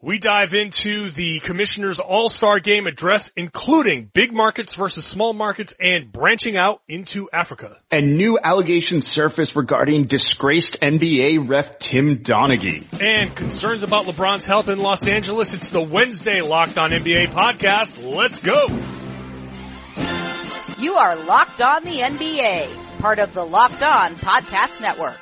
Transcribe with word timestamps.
We 0.00 0.20
dive 0.20 0.54
into 0.54 1.10
the 1.10 1.40
commissioner's 1.40 1.98
all-star 1.98 2.60
game 2.60 2.86
address, 2.86 3.32
including 3.36 4.04
big 4.04 4.32
markets 4.32 4.76
versus 4.76 5.04
small 5.04 5.32
markets 5.32 5.74
and 5.80 6.12
branching 6.12 6.56
out 6.56 6.82
into 6.86 7.28
Africa. 7.32 7.76
And 7.90 8.16
new 8.16 8.38
allegations 8.38 9.08
surface 9.08 9.56
regarding 9.56 10.04
disgraced 10.04 10.80
NBA 10.80 11.48
ref 11.48 11.80
Tim 11.80 12.18
Donaghy. 12.18 13.02
And 13.02 13.34
concerns 13.34 13.82
about 13.82 14.04
LeBron's 14.04 14.46
health 14.46 14.68
in 14.68 14.78
Los 14.78 15.04
Angeles. 15.08 15.52
It's 15.52 15.70
the 15.70 15.82
Wednesday 15.82 16.42
Locked 16.42 16.78
On 16.78 16.92
NBA 16.92 17.32
podcast. 17.32 18.00
Let's 18.00 18.38
go. 18.38 18.68
You 20.78 20.94
are 20.94 21.16
Locked 21.16 21.60
On 21.60 21.82
the 21.82 21.98
NBA, 21.98 23.00
part 23.00 23.18
of 23.18 23.34
the 23.34 23.44
Locked 23.44 23.82
On 23.82 24.14
Podcast 24.14 24.80
Network. 24.80 25.18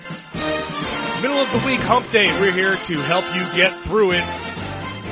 Middle 1.22 1.38
of 1.38 1.50
the 1.50 1.66
week 1.66 1.80
hump 1.80 2.10
day. 2.10 2.30
We're 2.42 2.52
here 2.52 2.76
to 2.76 2.94
help 2.98 3.24
you 3.34 3.40
get 3.56 3.72
through 3.84 4.12
it. 4.12 4.24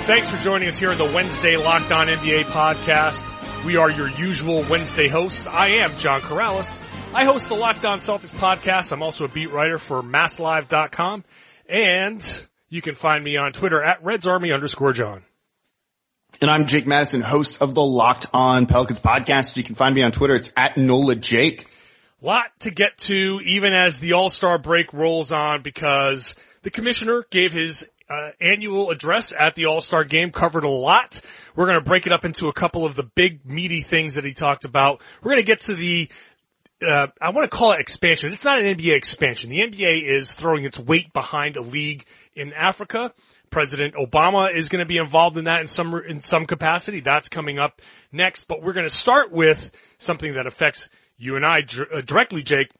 Thanks 0.06 0.28
for 0.28 0.36
joining 0.36 0.68
us 0.68 0.78
here 0.78 0.90
on 0.90 0.98
the 0.98 1.10
Wednesday 1.14 1.56
Locked 1.56 1.90
On 1.90 2.08
NBA 2.08 2.42
podcast. 2.42 3.64
We 3.64 3.76
are 3.76 3.90
your 3.90 4.10
usual 4.10 4.62
Wednesday 4.68 5.08
hosts. 5.08 5.46
I 5.46 5.68
am 5.68 5.96
John 5.96 6.20
Karalis. 6.20 6.78
I 7.14 7.24
host 7.24 7.48
the 7.48 7.54
Locked 7.54 7.86
On 7.86 8.00
Celtics 8.00 8.30
podcast. 8.30 8.92
I'm 8.92 9.02
also 9.02 9.24
a 9.24 9.28
beat 9.28 9.50
writer 9.50 9.78
for 9.78 10.02
MassLive.com 10.02 11.24
and 11.70 12.46
you 12.68 12.82
can 12.82 12.94
find 12.94 13.24
me 13.24 13.38
on 13.38 13.52
Twitter 13.52 13.82
at 13.82 14.04
RedsArmy 14.04 14.52
underscore 14.52 14.92
John. 14.92 15.24
And 16.38 16.50
I'm 16.50 16.66
Jake 16.66 16.86
Madison, 16.86 17.22
host 17.22 17.62
of 17.62 17.74
the 17.74 17.82
Locked 17.82 18.26
On 18.34 18.66
Pelicans 18.66 19.00
podcast. 19.00 19.56
You 19.56 19.62
can 19.64 19.74
find 19.74 19.94
me 19.94 20.02
on 20.02 20.12
Twitter. 20.12 20.36
It's 20.36 20.52
at 20.54 20.76
NOLA 20.76 21.14
Jake. 21.14 21.66
Lot 22.20 22.50
to 22.60 22.70
get 22.70 22.98
to 22.98 23.40
even 23.42 23.72
as 23.72 24.00
the 24.00 24.12
All-Star 24.12 24.58
break 24.58 24.92
rolls 24.92 25.32
on 25.32 25.62
because 25.62 26.34
the 26.62 26.70
commissioner 26.70 27.24
gave 27.30 27.52
his 27.52 27.88
uh, 28.08 28.30
annual 28.40 28.90
address 28.90 29.32
at 29.38 29.54
the 29.54 29.66
All-Star 29.66 30.04
game 30.04 30.30
covered 30.30 30.64
a 30.64 30.68
lot. 30.68 31.20
We're 31.56 31.66
going 31.66 31.78
to 31.78 31.84
break 31.84 32.06
it 32.06 32.12
up 32.12 32.24
into 32.24 32.48
a 32.48 32.52
couple 32.52 32.84
of 32.84 32.96
the 32.96 33.02
big 33.02 33.46
meaty 33.46 33.82
things 33.82 34.14
that 34.14 34.24
he 34.24 34.34
talked 34.34 34.64
about. 34.64 35.00
We're 35.22 35.32
going 35.32 35.42
to 35.42 35.46
get 35.46 35.62
to 35.62 35.74
the 35.74 36.08
uh, 36.84 37.06
I 37.20 37.30
want 37.30 37.44
to 37.44 37.56
call 37.56 37.72
it 37.72 37.80
expansion. 37.80 38.32
It's 38.32 38.44
not 38.44 38.60
an 38.60 38.76
NBA 38.76 38.94
expansion. 38.94 39.50
The 39.50 39.60
NBA 39.60 40.02
is 40.02 40.32
throwing 40.32 40.64
its 40.64 40.78
weight 40.78 41.12
behind 41.12 41.56
a 41.56 41.62
league 41.62 42.04
in 42.34 42.52
Africa. 42.52 43.12
President 43.50 43.94
Obama 43.94 44.52
is 44.52 44.68
going 44.68 44.80
to 44.80 44.88
be 44.88 44.98
involved 44.98 45.36
in 45.38 45.44
that 45.44 45.60
in 45.60 45.66
some 45.66 45.94
in 45.94 46.20
some 46.20 46.44
capacity. 46.44 47.00
That's 47.00 47.28
coming 47.28 47.58
up 47.58 47.80
next. 48.10 48.48
But 48.48 48.62
we're 48.62 48.72
going 48.72 48.88
to 48.88 48.94
start 48.94 49.30
with 49.30 49.70
something 49.98 50.34
that 50.34 50.46
affects 50.46 50.88
you 51.16 51.36
and 51.36 51.46
I 51.46 51.60
uh, 51.60 52.00
directly, 52.00 52.42
Jake. 52.42 52.70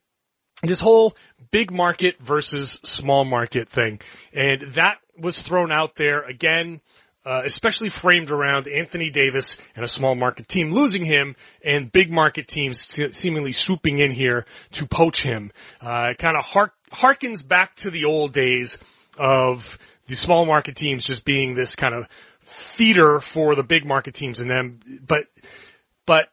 This 0.62 0.80
whole 0.80 1.16
big 1.50 1.70
market 1.70 2.20
versus 2.20 2.80
small 2.82 3.24
market 3.24 3.68
thing, 3.68 4.00
and 4.32 4.74
that 4.74 4.98
was 5.18 5.38
thrown 5.38 5.72
out 5.72 5.96
there 5.96 6.22
again, 6.22 6.80
uh, 7.24 7.42
especially 7.44 7.88
framed 7.88 8.30
around 8.30 8.68
Anthony 8.68 9.10
Davis 9.10 9.56
and 9.74 9.84
a 9.84 9.88
small 9.88 10.14
market 10.14 10.46
team 10.46 10.72
losing 10.72 11.04
him 11.04 11.36
and 11.64 11.90
big 11.90 12.10
market 12.10 12.48
teams 12.48 12.80
seemingly 13.16 13.52
swooping 13.52 13.98
in 13.98 14.10
here 14.10 14.46
to 14.72 14.86
poach 14.86 15.22
him. 15.22 15.50
Uh, 15.80 16.08
it 16.10 16.18
kind 16.18 16.36
of 16.36 16.44
hark- 16.44 16.74
harkens 16.92 17.46
back 17.46 17.76
to 17.76 17.90
the 17.90 18.04
old 18.04 18.32
days 18.32 18.78
of 19.18 19.78
the 20.06 20.16
small 20.16 20.44
market 20.44 20.76
teams 20.76 21.04
just 21.04 21.24
being 21.24 21.54
this 21.54 21.76
kind 21.76 21.94
of 21.94 22.06
feeder 22.42 23.20
for 23.20 23.54
the 23.54 23.62
big 23.62 23.86
market 23.86 24.14
teams 24.14 24.40
and 24.40 24.50
them, 24.50 24.80
but, 25.06 25.24
but 26.04 26.28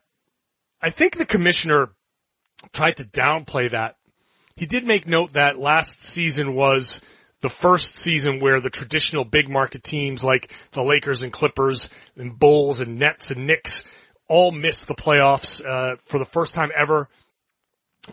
I 0.81 0.89
think 0.89 1.17
the 1.17 1.25
commissioner 1.25 1.89
tried 2.73 2.97
to 2.97 3.05
downplay 3.05 3.71
that. 3.71 3.95
He 4.55 4.65
did 4.65 4.85
make 4.85 5.07
note 5.07 5.33
that 5.33 5.57
last 5.57 6.03
season 6.03 6.53
was 6.53 7.01
the 7.41 7.49
first 7.49 7.95
season 7.95 8.39
where 8.39 8.59
the 8.59 8.69
traditional 8.69 9.25
big 9.25 9.49
market 9.49 9.83
teams 9.83 10.23
like 10.23 10.53
the 10.71 10.83
Lakers 10.83 11.23
and 11.23 11.33
Clippers 11.33 11.89
and 12.15 12.37
Bulls 12.37 12.79
and 12.79 12.99
Nets 12.99 13.31
and 13.31 13.47
Knicks 13.47 13.83
all 14.27 14.51
missed 14.51 14.87
the 14.87 14.95
playoffs 14.95 15.65
uh, 15.65 15.97
for 16.05 16.17
the 16.19 16.25
first 16.25 16.53
time 16.53 16.71
ever. 16.75 17.09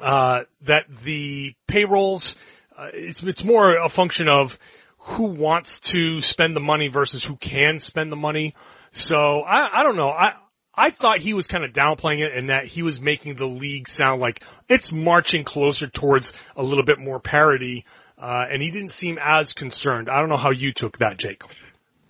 Uh, 0.01 0.41
that 0.63 0.85
the 1.05 1.55
payrolls, 1.67 2.37
uh, 2.77 2.89
it's 2.93 3.23
it's 3.23 3.43
more 3.43 3.77
a 3.79 3.89
function 3.89 4.29
of 4.29 4.59
who 4.99 5.25
wants 5.25 5.81
to 5.81 6.21
spend 6.21 6.55
the 6.55 6.61
money 6.61 6.89
versus 6.89 7.25
who 7.25 7.37
can 7.37 7.81
spend 7.81 8.13
the 8.13 8.17
money. 8.17 8.55
So 8.91 9.41
I 9.41 9.81
I 9.81 9.83
don't 9.83 9.97
know 9.97 10.11
I. 10.11 10.35
I 10.81 10.91
thought 10.91 11.19
he 11.19 11.35
was 11.35 11.49
kind 11.49 11.65
of 11.65 11.73
downplaying 11.73 12.21
it 12.21 12.33
and 12.33 12.51
that 12.51 12.67
he 12.67 12.85
was 12.85 13.01
making 13.01 13.35
the 13.35 13.49
league 13.49 13.89
sound 13.89 14.21
like 14.21 14.45
it's 14.69 14.93
marching 14.93 15.43
closer 15.43 15.89
towards 15.89 16.33
a 16.55 16.63
little 16.63 16.85
bit 16.85 17.01
more 17.01 17.19
parity 17.19 17.85
uh, 18.21 18.45
and 18.51 18.63
he 18.63 18.71
didn't 18.71 18.91
seem 18.91 19.19
as 19.23 19.53
concerned. 19.53 20.09
I 20.09 20.21
don't 20.21 20.29
know 20.29 20.37
how 20.37 20.51
you 20.51 20.73
took 20.73 20.99
that, 20.99 21.19
Jake. 21.19 21.43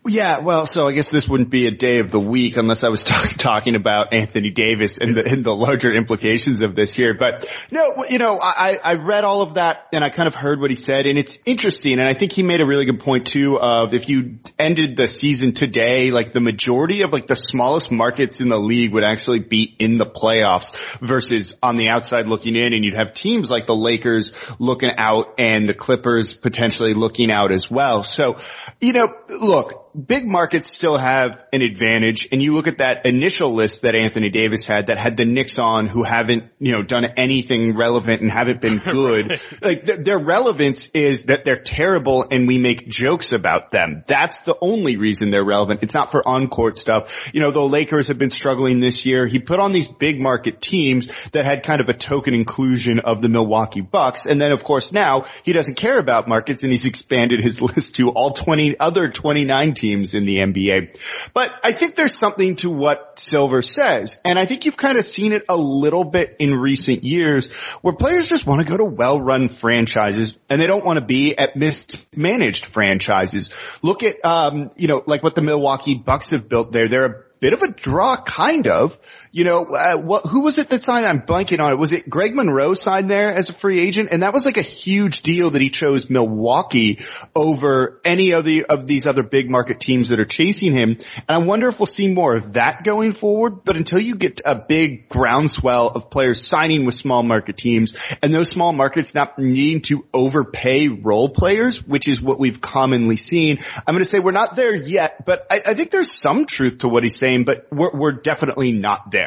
Yeah, 0.08 0.40
well, 0.40 0.64
so 0.64 0.88
I 0.88 0.92
guess 0.92 1.10
this 1.10 1.28
wouldn't 1.28 1.50
be 1.50 1.66
a 1.66 1.70
day 1.70 1.98
of 1.98 2.10
the 2.10 2.18
week 2.18 2.56
unless 2.56 2.82
I 2.82 2.88
was 2.88 3.04
talk- 3.04 3.34
talking 3.36 3.74
about 3.74 4.14
Anthony 4.14 4.50
Davis 4.50 4.98
and 4.98 5.16
the, 5.16 5.24
and 5.24 5.44
the 5.44 5.54
larger 5.54 5.92
implications 5.92 6.62
of 6.62 6.74
this 6.74 6.94
here. 6.94 7.14
But 7.14 7.46
no, 7.70 8.04
you 8.08 8.18
know, 8.18 8.38
I, 8.40 8.78
I 8.82 8.94
read 8.94 9.24
all 9.24 9.42
of 9.42 9.54
that 9.54 9.88
and 9.92 10.02
I 10.02 10.08
kind 10.08 10.26
of 10.26 10.34
heard 10.34 10.60
what 10.60 10.70
he 10.70 10.76
said 10.76 11.06
and 11.06 11.18
it's 11.18 11.38
interesting. 11.44 11.98
And 11.98 12.08
I 12.08 12.14
think 12.14 12.32
he 12.32 12.42
made 12.42 12.60
a 12.60 12.66
really 12.66 12.86
good 12.86 13.00
point 13.00 13.26
too 13.26 13.58
of 13.58 13.92
if 13.92 14.08
you 14.08 14.38
ended 14.58 14.96
the 14.96 15.08
season 15.08 15.52
today, 15.52 16.10
like 16.10 16.32
the 16.32 16.40
majority 16.40 17.02
of 17.02 17.12
like 17.12 17.26
the 17.26 17.36
smallest 17.36 17.92
markets 17.92 18.40
in 18.40 18.48
the 18.48 18.58
league 18.58 18.92
would 18.92 19.04
actually 19.04 19.40
be 19.40 19.62
in 19.78 19.98
the 19.98 20.06
playoffs 20.06 20.74
versus 21.00 21.54
on 21.62 21.76
the 21.76 21.90
outside 21.90 22.26
looking 22.26 22.56
in 22.56 22.72
and 22.72 22.84
you'd 22.84 22.96
have 22.96 23.12
teams 23.12 23.50
like 23.50 23.66
the 23.66 23.76
Lakers 23.76 24.32
looking 24.58 24.90
out 24.96 25.34
and 25.38 25.68
the 25.68 25.74
Clippers 25.74 26.34
potentially 26.34 26.94
looking 26.94 27.30
out 27.30 27.52
as 27.52 27.70
well. 27.70 28.02
So, 28.02 28.38
you 28.80 28.92
know, 28.92 29.14
look, 29.28 29.88
big 30.06 30.26
markets 30.26 30.68
still 30.68 30.96
have 30.96 31.40
an 31.52 31.62
advantage. 31.62 32.28
And 32.30 32.40
you 32.40 32.54
look 32.54 32.68
at 32.68 32.78
that 32.78 33.04
initial 33.04 33.52
list 33.52 33.82
that 33.82 33.94
Anthony 33.94 34.28
Davis 34.28 34.66
had 34.66 34.88
that 34.88 34.98
had 34.98 35.16
the 35.16 35.24
Knicks 35.24 35.58
on 35.58 35.86
who 35.86 36.04
haven't, 36.04 36.44
you 36.60 36.72
know, 36.72 36.82
done 36.82 37.04
anything 37.16 37.76
relevant 37.76 38.22
and 38.22 38.30
haven't 38.30 38.60
been 38.60 38.78
good. 38.84 39.30
right. 39.30 39.62
Like 39.62 39.86
th- 39.86 40.04
their 40.04 40.18
relevance 40.18 40.88
is 40.88 41.24
that 41.24 41.44
they're 41.44 41.60
terrible 41.60 42.26
and 42.30 42.46
we 42.46 42.58
make 42.58 42.88
jokes 42.88 43.32
about 43.32 43.72
them. 43.72 44.04
That's 44.06 44.42
the 44.42 44.56
only 44.60 44.96
reason 44.96 45.30
they're 45.30 45.44
relevant. 45.44 45.82
It's 45.82 45.94
not 45.94 46.10
for 46.12 46.26
on-court 46.26 46.78
stuff. 46.78 47.28
You 47.34 47.40
know, 47.40 47.50
the 47.50 47.60
Lakers 47.60 48.08
have 48.08 48.18
been 48.18 48.30
struggling 48.30 48.80
this 48.80 49.04
year. 49.04 49.26
He 49.26 49.40
put 49.40 49.58
on 49.58 49.72
these 49.72 49.88
big 49.88 50.20
market 50.20 50.60
teams 50.60 51.08
that 51.32 51.44
had 51.44 51.64
kind 51.64 51.80
of 51.80 51.88
a 51.88 51.94
token 51.94 52.34
inclusion 52.34 53.00
of 53.00 53.20
the 53.20 53.28
Milwaukee 53.28 53.80
Bucks. 53.80 54.26
And 54.26 54.40
then 54.40 54.52
of 54.52 54.62
course 54.62 54.92
now 54.92 55.26
he 55.42 55.52
doesn't 55.52 55.74
care 55.74 55.98
about 55.98 56.28
markets 56.28 56.62
and 56.62 56.70
he's 56.70 56.84
expanded 56.84 57.42
his 57.42 57.60
list 57.68 57.96
to 57.96 58.10
all 58.10 58.32
20 58.32 58.78
other 58.78 59.08
29 59.08 59.74
teams 59.74 59.87
in 59.92 60.24
the 60.24 60.36
NBA. 60.38 60.96
But 61.34 61.52
I 61.64 61.72
think 61.72 61.94
there's 61.94 62.14
something 62.14 62.56
to 62.56 62.70
what 62.70 63.18
Silver 63.18 63.62
says. 63.62 64.18
And 64.24 64.38
I 64.38 64.46
think 64.46 64.64
you've 64.64 64.76
kind 64.76 64.98
of 64.98 65.04
seen 65.04 65.32
it 65.32 65.44
a 65.48 65.56
little 65.56 66.04
bit 66.04 66.36
in 66.38 66.54
recent 66.54 67.04
years 67.04 67.50
where 67.82 67.94
players 67.94 68.26
just 68.26 68.46
want 68.46 68.60
to 68.60 68.66
go 68.66 68.76
to 68.76 68.84
well-run 68.84 69.48
franchises 69.48 70.38
and 70.48 70.60
they 70.60 70.66
don't 70.66 70.84
want 70.84 70.98
to 70.98 71.04
be 71.04 71.36
at 71.36 71.56
mismanaged 71.56 72.66
franchises. 72.66 73.50
Look 73.82 74.02
at, 74.02 74.24
um, 74.24 74.70
you 74.76 74.88
know, 74.88 75.02
like 75.06 75.22
what 75.22 75.34
the 75.34 75.42
Milwaukee 75.42 75.94
Bucks 75.94 76.30
have 76.30 76.48
built 76.48 76.72
there. 76.72 76.88
They're 76.88 77.04
a 77.06 77.24
bit 77.40 77.52
of 77.52 77.62
a 77.62 77.68
draw, 77.68 78.16
kind 78.16 78.66
of, 78.66 78.98
you 79.30 79.44
know, 79.44 79.66
uh, 79.66 79.96
what, 79.96 80.26
who 80.26 80.42
was 80.42 80.58
it 80.58 80.68
that 80.70 80.82
signed? 80.82 81.06
I'm 81.06 81.22
blanking 81.22 81.60
on 81.60 81.72
it. 81.72 81.76
Was 81.76 81.92
it 81.92 82.08
Greg 82.08 82.34
Monroe 82.34 82.74
signed 82.74 83.10
there 83.10 83.32
as 83.32 83.48
a 83.48 83.52
free 83.52 83.80
agent? 83.80 84.10
And 84.12 84.22
that 84.22 84.32
was 84.32 84.46
like 84.46 84.56
a 84.56 84.62
huge 84.62 85.22
deal 85.22 85.50
that 85.50 85.60
he 85.60 85.70
chose 85.70 86.08
Milwaukee 86.08 87.04
over 87.34 88.00
any 88.04 88.32
of 88.32 88.44
the, 88.44 88.64
of 88.64 88.86
these 88.86 89.06
other 89.06 89.22
big 89.22 89.50
market 89.50 89.80
teams 89.80 90.08
that 90.08 90.20
are 90.20 90.24
chasing 90.24 90.72
him. 90.72 90.90
And 90.90 91.24
I 91.28 91.38
wonder 91.38 91.68
if 91.68 91.78
we'll 91.78 91.86
see 91.86 92.12
more 92.12 92.34
of 92.34 92.54
that 92.54 92.84
going 92.84 93.12
forward. 93.12 93.64
But 93.64 93.76
until 93.76 93.98
you 93.98 94.16
get 94.16 94.40
a 94.44 94.54
big 94.54 95.08
groundswell 95.08 95.88
of 95.88 96.10
players 96.10 96.42
signing 96.42 96.86
with 96.86 96.94
small 96.94 97.22
market 97.22 97.56
teams 97.56 97.94
and 98.22 98.32
those 98.32 98.48
small 98.48 98.72
markets 98.72 99.14
not 99.14 99.38
needing 99.38 99.82
to 99.82 100.06
overpay 100.14 100.88
role 100.88 101.28
players, 101.28 101.86
which 101.86 102.08
is 102.08 102.22
what 102.22 102.38
we've 102.38 102.60
commonly 102.60 103.16
seen, 103.16 103.58
I'm 103.86 103.94
going 103.94 104.04
to 104.04 104.08
say 104.08 104.20
we're 104.20 104.32
not 104.32 104.56
there 104.56 104.74
yet, 104.74 105.24
but 105.26 105.46
I, 105.50 105.60
I 105.66 105.74
think 105.74 105.90
there's 105.90 106.12
some 106.12 106.46
truth 106.46 106.78
to 106.78 106.88
what 106.88 107.02
he's 107.02 107.18
saying, 107.18 107.44
but 107.44 107.66
we're, 107.70 107.94
we're 107.94 108.12
definitely 108.12 108.72
not 108.72 109.10
there. 109.10 109.17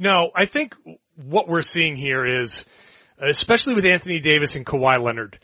No, 0.00 0.30
I 0.34 0.46
think 0.46 0.74
what 1.14 1.46
we're 1.46 1.60
seeing 1.60 1.94
here 1.94 2.24
is, 2.24 2.64
especially 3.18 3.74
with 3.74 3.84
Anthony 3.84 4.18
Davis 4.18 4.56
and 4.56 4.64
Kawhi 4.64 4.98
Leonard, 4.98 5.38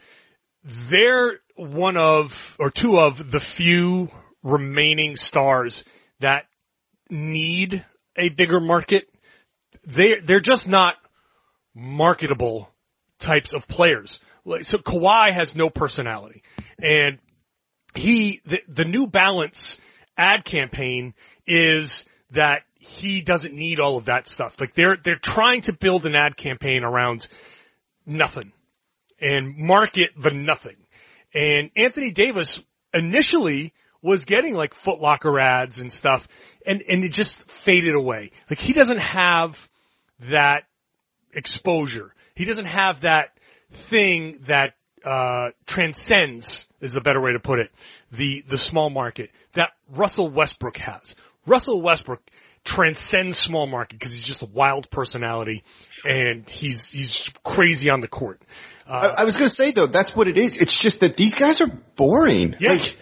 they're 0.65 1.39
one 1.57 1.99
of, 1.99 2.57
or 2.59 2.71
two 2.71 2.99
of 2.99 3.31
the 3.31 3.39
few 3.39 4.11
remaining 4.43 5.15
stars 5.17 5.85
that 6.21 6.45
need 7.11 7.85
a 8.17 8.31
bigger 8.31 8.59
market. 8.59 9.07
They, 9.87 10.21
they're 10.21 10.41
just 10.41 10.71
not 10.71 10.97
marketable 11.75 12.71
types 13.19 13.53
of 13.53 13.69
players. 13.69 14.21
So 14.63 14.79
Kawhi 14.79 15.33
has 15.33 15.55
no 15.55 15.69
personality 15.69 16.43
and 16.83 17.19
he, 17.95 18.41
the, 18.47 18.63
the 18.69 18.85
New 18.87 19.07
Balance 19.07 19.79
ad 20.17 20.47
campaign 20.47 21.13
is 21.47 22.05
that 22.31 22.63
he 22.87 23.21
doesn't 23.21 23.55
need 23.55 23.81
all 23.81 23.97
of 23.97 24.07
that 24.07 24.29
stuff. 24.29 24.61
Like 24.61 24.75
they're, 24.75 24.97
they're 24.97 25.17
trying 25.17 25.63
to 25.63 25.73
build 25.73 26.07
an 26.07 26.15
ad 26.15 26.37
campaign 26.37 26.85
around 26.85 27.27
nothing 28.07 28.53
and 29.21 29.57
market 29.57 30.11
the 30.17 30.31
nothing. 30.31 30.77
And 31.35 31.71
Anthony 31.77 32.11
Davis 32.11 32.63
initially 32.95 33.75
was 34.03 34.25
getting 34.25 34.55
like 34.55 34.75
Footlocker 34.75 35.41
ads 35.41 35.81
and 35.81 35.93
stuff 35.93 36.29
and, 36.65 36.83
and 36.89 37.05
it 37.05 37.13
just 37.13 37.43
faded 37.51 37.95
away. 37.95 38.31
Like 38.49 38.61
he 38.61 38.73
doesn't 38.73 39.01
have 39.01 39.69
that 40.21 40.63
exposure. 41.33 42.15
He 42.35 42.45
doesn't 42.45 42.67
have 42.67 43.01
that 43.01 43.37
thing 43.71 44.39
that, 44.43 44.75
uh, 45.05 45.51
transcends 45.67 46.67
is 46.81 46.93
the 46.93 47.01
better 47.01 47.21
way 47.21 47.33
to 47.33 47.41
put 47.41 47.59
it. 47.59 47.71
The, 48.13 48.45
the 48.49 48.59
small 48.59 48.91
market 48.91 49.31
that 49.55 49.71
Russell 49.91 50.29
Westbrook 50.29 50.77
has. 50.79 51.15
Russell 51.47 51.81
Westbrook 51.81 52.21
transcends 52.67 53.39
small 53.39 53.67
market 53.67 53.99
because 53.99 54.13
he's 54.13 54.25
just 54.25 54.43
a 54.43 54.47
wild 54.47 54.91
personality 54.91 55.65
and 56.05 56.49
he's, 56.49 56.91
he's 56.91 57.33
crazy 57.43 57.89
on 57.89 58.01
the 58.01 58.09
court. 58.09 58.43
Uh, 58.87 59.15
I, 59.17 59.23
I, 59.23 59.25
was 59.25 59.39
going 59.39 59.49
to 59.49 59.55
say 59.55 59.71
though, 59.71 59.87
that's 59.87 60.15
what 60.15 60.29
it 60.29 60.37
is. 60.37 60.59
It's 60.59 60.77
just 60.77 61.01
that 61.01 61.17
these 61.17 61.35
guys 61.35 61.61
are 61.61 61.69
boring. 61.97 62.57
Yeah. 62.61 62.73
Like, 62.73 62.99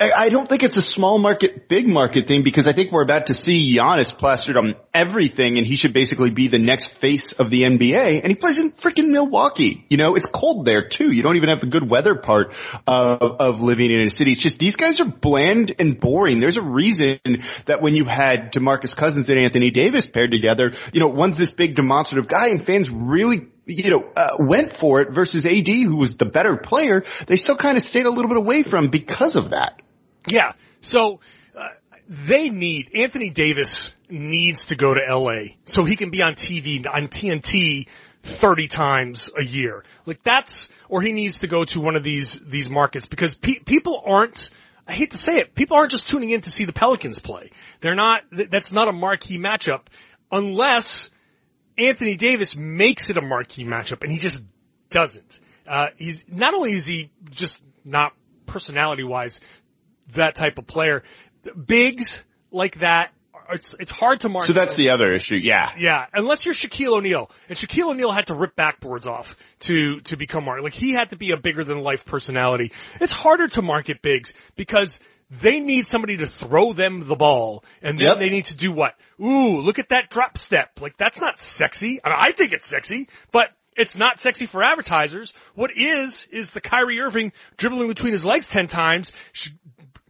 I 0.00 0.30
don't 0.30 0.48
think 0.48 0.62
it's 0.62 0.78
a 0.78 0.82
small 0.82 1.18
market, 1.18 1.68
big 1.68 1.86
market 1.86 2.26
thing 2.26 2.42
because 2.42 2.66
I 2.66 2.72
think 2.72 2.90
we're 2.90 3.02
about 3.02 3.26
to 3.26 3.34
see 3.34 3.76
Giannis 3.76 4.16
plastered 4.16 4.56
on 4.56 4.76
everything 4.94 5.58
and 5.58 5.66
he 5.66 5.76
should 5.76 5.92
basically 5.92 6.30
be 6.30 6.48
the 6.48 6.58
next 6.58 6.86
face 6.86 7.34
of 7.34 7.50
the 7.50 7.64
NBA 7.64 8.20
and 8.22 8.26
he 8.26 8.34
plays 8.34 8.58
in 8.60 8.72
freaking 8.72 9.08
Milwaukee. 9.10 9.84
You 9.90 9.98
know, 9.98 10.14
it's 10.14 10.24
cold 10.24 10.64
there 10.64 10.88
too. 10.88 11.12
You 11.12 11.22
don't 11.22 11.36
even 11.36 11.50
have 11.50 11.60
the 11.60 11.66
good 11.66 11.88
weather 11.88 12.14
part 12.14 12.54
of, 12.86 13.20
of 13.22 13.60
living 13.60 13.90
in 13.90 14.00
a 14.00 14.08
city. 14.08 14.32
It's 14.32 14.40
just 14.40 14.58
these 14.58 14.76
guys 14.76 15.02
are 15.02 15.04
bland 15.04 15.72
and 15.78 16.00
boring. 16.00 16.40
There's 16.40 16.56
a 16.56 16.62
reason 16.62 17.20
that 17.66 17.82
when 17.82 17.94
you 17.94 18.06
had 18.06 18.54
DeMarcus 18.54 18.96
Cousins 18.96 19.28
and 19.28 19.38
Anthony 19.38 19.70
Davis 19.70 20.06
paired 20.08 20.30
together, 20.30 20.72
you 20.94 21.00
know, 21.00 21.08
one's 21.08 21.36
this 21.36 21.50
big 21.50 21.74
demonstrative 21.74 22.26
guy 22.26 22.48
and 22.48 22.64
fans 22.64 22.88
really 22.88 23.48
you 23.66 23.90
know, 23.90 24.10
uh, 24.16 24.36
went 24.38 24.72
for 24.72 25.02
it 25.02 25.12
versus 25.12 25.46
AD, 25.46 25.68
who 25.68 25.96
was 25.96 26.16
the 26.16 26.24
better 26.24 26.56
player, 26.56 27.04
they 27.26 27.36
still 27.36 27.54
kind 27.54 27.76
of 27.76 27.84
stayed 27.84 28.06
a 28.06 28.10
little 28.10 28.28
bit 28.28 28.38
away 28.38 28.62
from 28.62 28.88
because 28.88 29.36
of 29.36 29.50
that. 29.50 29.80
Yeah. 30.28 30.52
So 30.80 31.20
uh, 31.56 31.68
they 32.08 32.50
need 32.50 32.90
Anthony 32.94 33.30
Davis 33.30 33.94
needs 34.08 34.66
to 34.66 34.74
go 34.74 34.94
to 34.94 35.00
LA 35.16 35.54
so 35.64 35.84
he 35.84 35.96
can 35.96 36.10
be 36.10 36.22
on 36.22 36.34
TV 36.34 36.84
on 36.86 37.08
TNT 37.08 37.86
30 38.22 38.68
times 38.68 39.30
a 39.38 39.44
year. 39.44 39.84
Like 40.06 40.22
that's 40.22 40.68
or 40.88 41.02
he 41.02 41.12
needs 41.12 41.40
to 41.40 41.46
go 41.46 41.64
to 41.64 41.80
one 41.80 41.96
of 41.96 42.02
these 42.02 42.38
these 42.40 42.68
markets 42.68 43.06
because 43.06 43.34
pe- 43.34 43.60
people 43.60 44.02
aren't 44.04 44.50
I 44.86 44.92
hate 44.92 45.12
to 45.12 45.18
say 45.18 45.38
it, 45.38 45.54
people 45.54 45.76
aren't 45.76 45.92
just 45.92 46.08
tuning 46.08 46.30
in 46.30 46.40
to 46.40 46.50
see 46.50 46.64
the 46.64 46.72
Pelicans 46.72 47.20
play. 47.20 47.50
They're 47.80 47.94
not 47.94 48.22
that's 48.30 48.72
not 48.72 48.88
a 48.88 48.92
marquee 48.92 49.38
matchup 49.38 49.82
unless 50.32 51.10
Anthony 51.78 52.16
Davis 52.16 52.56
makes 52.56 53.08
it 53.08 53.16
a 53.16 53.22
marquee 53.22 53.64
matchup 53.64 54.02
and 54.02 54.10
he 54.10 54.18
just 54.18 54.44
doesn't. 54.90 55.40
Uh, 55.66 55.86
he's 55.96 56.24
not 56.28 56.54
only 56.54 56.72
is 56.72 56.86
he 56.86 57.10
just 57.30 57.62
not 57.84 58.12
personality 58.46 59.04
wise 59.04 59.40
that 60.14 60.34
type 60.34 60.58
of 60.58 60.66
player. 60.66 61.02
Bigs 61.66 62.22
like 62.50 62.80
that, 62.80 63.12
it's 63.52 63.74
it's 63.78 63.90
hard 63.90 64.20
to 64.20 64.28
mark. 64.28 64.44
So 64.44 64.52
that's 64.52 64.76
the 64.76 64.90
other 64.90 65.12
issue, 65.12 65.36
yeah. 65.36 65.72
Yeah, 65.78 66.06
unless 66.12 66.44
you're 66.44 66.54
Shaquille 66.54 66.98
O'Neal, 66.98 67.30
and 67.48 67.58
Shaquille 67.58 67.90
O'Neal 67.90 68.12
had 68.12 68.26
to 68.26 68.34
rip 68.34 68.56
backboards 68.56 69.06
off 69.06 69.36
to 69.60 70.00
to 70.02 70.16
become 70.16 70.44
market. 70.44 70.64
Like 70.64 70.74
he 70.74 70.92
had 70.92 71.10
to 71.10 71.16
be 71.16 71.32
a 71.32 71.36
bigger 71.36 71.64
than 71.64 71.80
life 71.80 72.04
personality. 72.06 72.72
It's 73.00 73.12
harder 73.12 73.48
to 73.48 73.62
market 73.62 74.02
bigs 74.02 74.34
because 74.56 75.00
they 75.30 75.60
need 75.60 75.86
somebody 75.86 76.18
to 76.18 76.26
throw 76.26 76.72
them 76.72 77.06
the 77.06 77.16
ball, 77.16 77.64
and 77.82 77.98
then 77.98 78.08
yep. 78.08 78.18
they 78.18 78.30
need 78.30 78.46
to 78.46 78.56
do 78.56 78.72
what? 78.72 78.94
Ooh, 79.20 79.60
look 79.60 79.78
at 79.78 79.90
that 79.90 80.10
drop 80.10 80.38
step. 80.38 80.80
Like 80.80 80.96
that's 80.96 81.18
not 81.18 81.38
sexy. 81.38 82.00
I, 82.04 82.08
mean, 82.08 82.18
I 82.20 82.32
think 82.32 82.52
it's 82.52 82.66
sexy, 82.66 83.08
but 83.30 83.48
it's 83.76 83.96
not 83.96 84.18
sexy 84.18 84.46
for 84.46 84.62
advertisers. 84.62 85.32
What 85.54 85.70
is, 85.76 86.26
is 86.32 86.50
the 86.50 86.60
Kyrie 86.60 87.00
Irving 87.00 87.32
dribbling 87.56 87.88
between 87.88 88.12
his 88.12 88.24
legs 88.24 88.46
ten 88.46 88.66
times, 88.66 89.12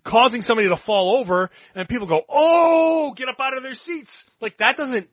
causing 0.04 0.42
somebody 0.42 0.68
to 0.68 0.76
fall 0.76 1.16
over 1.16 1.50
and 1.74 1.88
people 1.88 2.06
go, 2.06 2.22
oh, 2.28 3.12
get 3.14 3.28
up 3.28 3.40
out 3.40 3.56
of 3.56 3.62
their 3.62 3.74
seats. 3.74 4.26
Like 4.40 4.58
that 4.58 4.76
doesn't, 4.76 5.08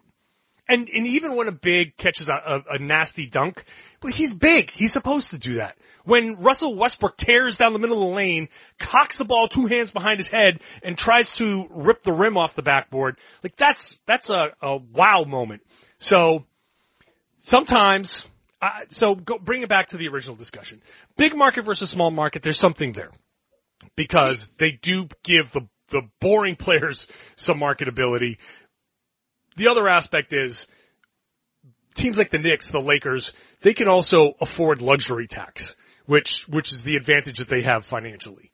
and, 0.70 0.90
and 0.90 1.08
even 1.08 1.36
when 1.36 1.48
a 1.48 1.52
big 1.52 1.96
catches 1.98 2.30
a, 2.30 2.34
a, 2.34 2.76
a 2.76 2.80
nasty 2.80 3.28
dunk, 3.28 3.64
but 4.02 4.12
he's 4.14 4.36
big. 4.36 4.70
He's 4.72 4.94
supposed 4.94 5.32
to 5.32 5.38
do 5.38 5.56
that. 5.56 5.78
When 6.04 6.38
Russell 6.38 6.76
Westbrook 6.76 7.18
tears 7.18 7.58
down 7.58 7.74
the 7.74 7.80
middle 7.80 8.02
of 8.02 8.10
the 8.10 8.16
lane, 8.16 8.48
cocks 8.80 9.18
the 9.18 9.26
ball 9.26 9.48
two 9.48 9.66
hands 9.66 9.92
behind 9.92 10.20
his 10.20 10.30
head, 10.30 10.62
and 10.82 10.98
tries 10.98 11.36
to 11.38 11.68
rip 11.70 12.04
the 12.04 12.14
rim 12.14 12.38
off 12.38 12.56
the 12.56 12.64
backboard, 12.64 13.18
like 13.44 13.56
that's, 13.58 14.00
that's 14.06 14.30
a, 14.30 14.52
a 14.62 14.78
wow 14.78 15.26
moment. 15.26 15.64
So, 16.00 16.46
sometimes, 17.40 18.26
uh, 18.62 18.70
so 18.88 19.16
go, 19.16 19.38
bring 19.38 19.64
it 19.64 19.70
back 19.70 19.88
to 19.88 19.98
the 19.98 20.08
original 20.08 20.38
discussion. 20.38 20.82
Big 21.18 21.36
market 21.36 21.66
versus 21.66 21.90
small 21.90 22.12
market, 22.12 22.42
there's 22.42 22.60
something 22.60 22.94
there 22.94 23.12
because 23.96 24.48
they 24.58 24.72
do 24.72 25.08
give 25.24 25.52
the 25.52 25.68
the 25.90 26.02
boring 26.20 26.56
players 26.56 27.08
some 27.36 27.60
marketability. 27.60 28.38
The 29.56 29.70
other 29.70 29.88
aspect 29.88 30.34
is 30.34 30.68
teams 31.96 32.18
like 32.18 32.30
the 32.30 32.40
Knicks, 32.40 32.72
the 32.72 32.82
Lakers, 32.82 33.34
they 33.62 33.74
can 33.74 33.88
also 33.88 34.34
afford 34.40 34.82
luxury 34.82 35.28
tax, 35.28 35.76
which 36.06 36.48
which 36.48 36.72
is 36.72 36.84
the 36.84 36.96
advantage 36.96 37.40
that 37.40 37.50
they 37.50 37.62
have 37.62 37.86
financially. 37.86 38.52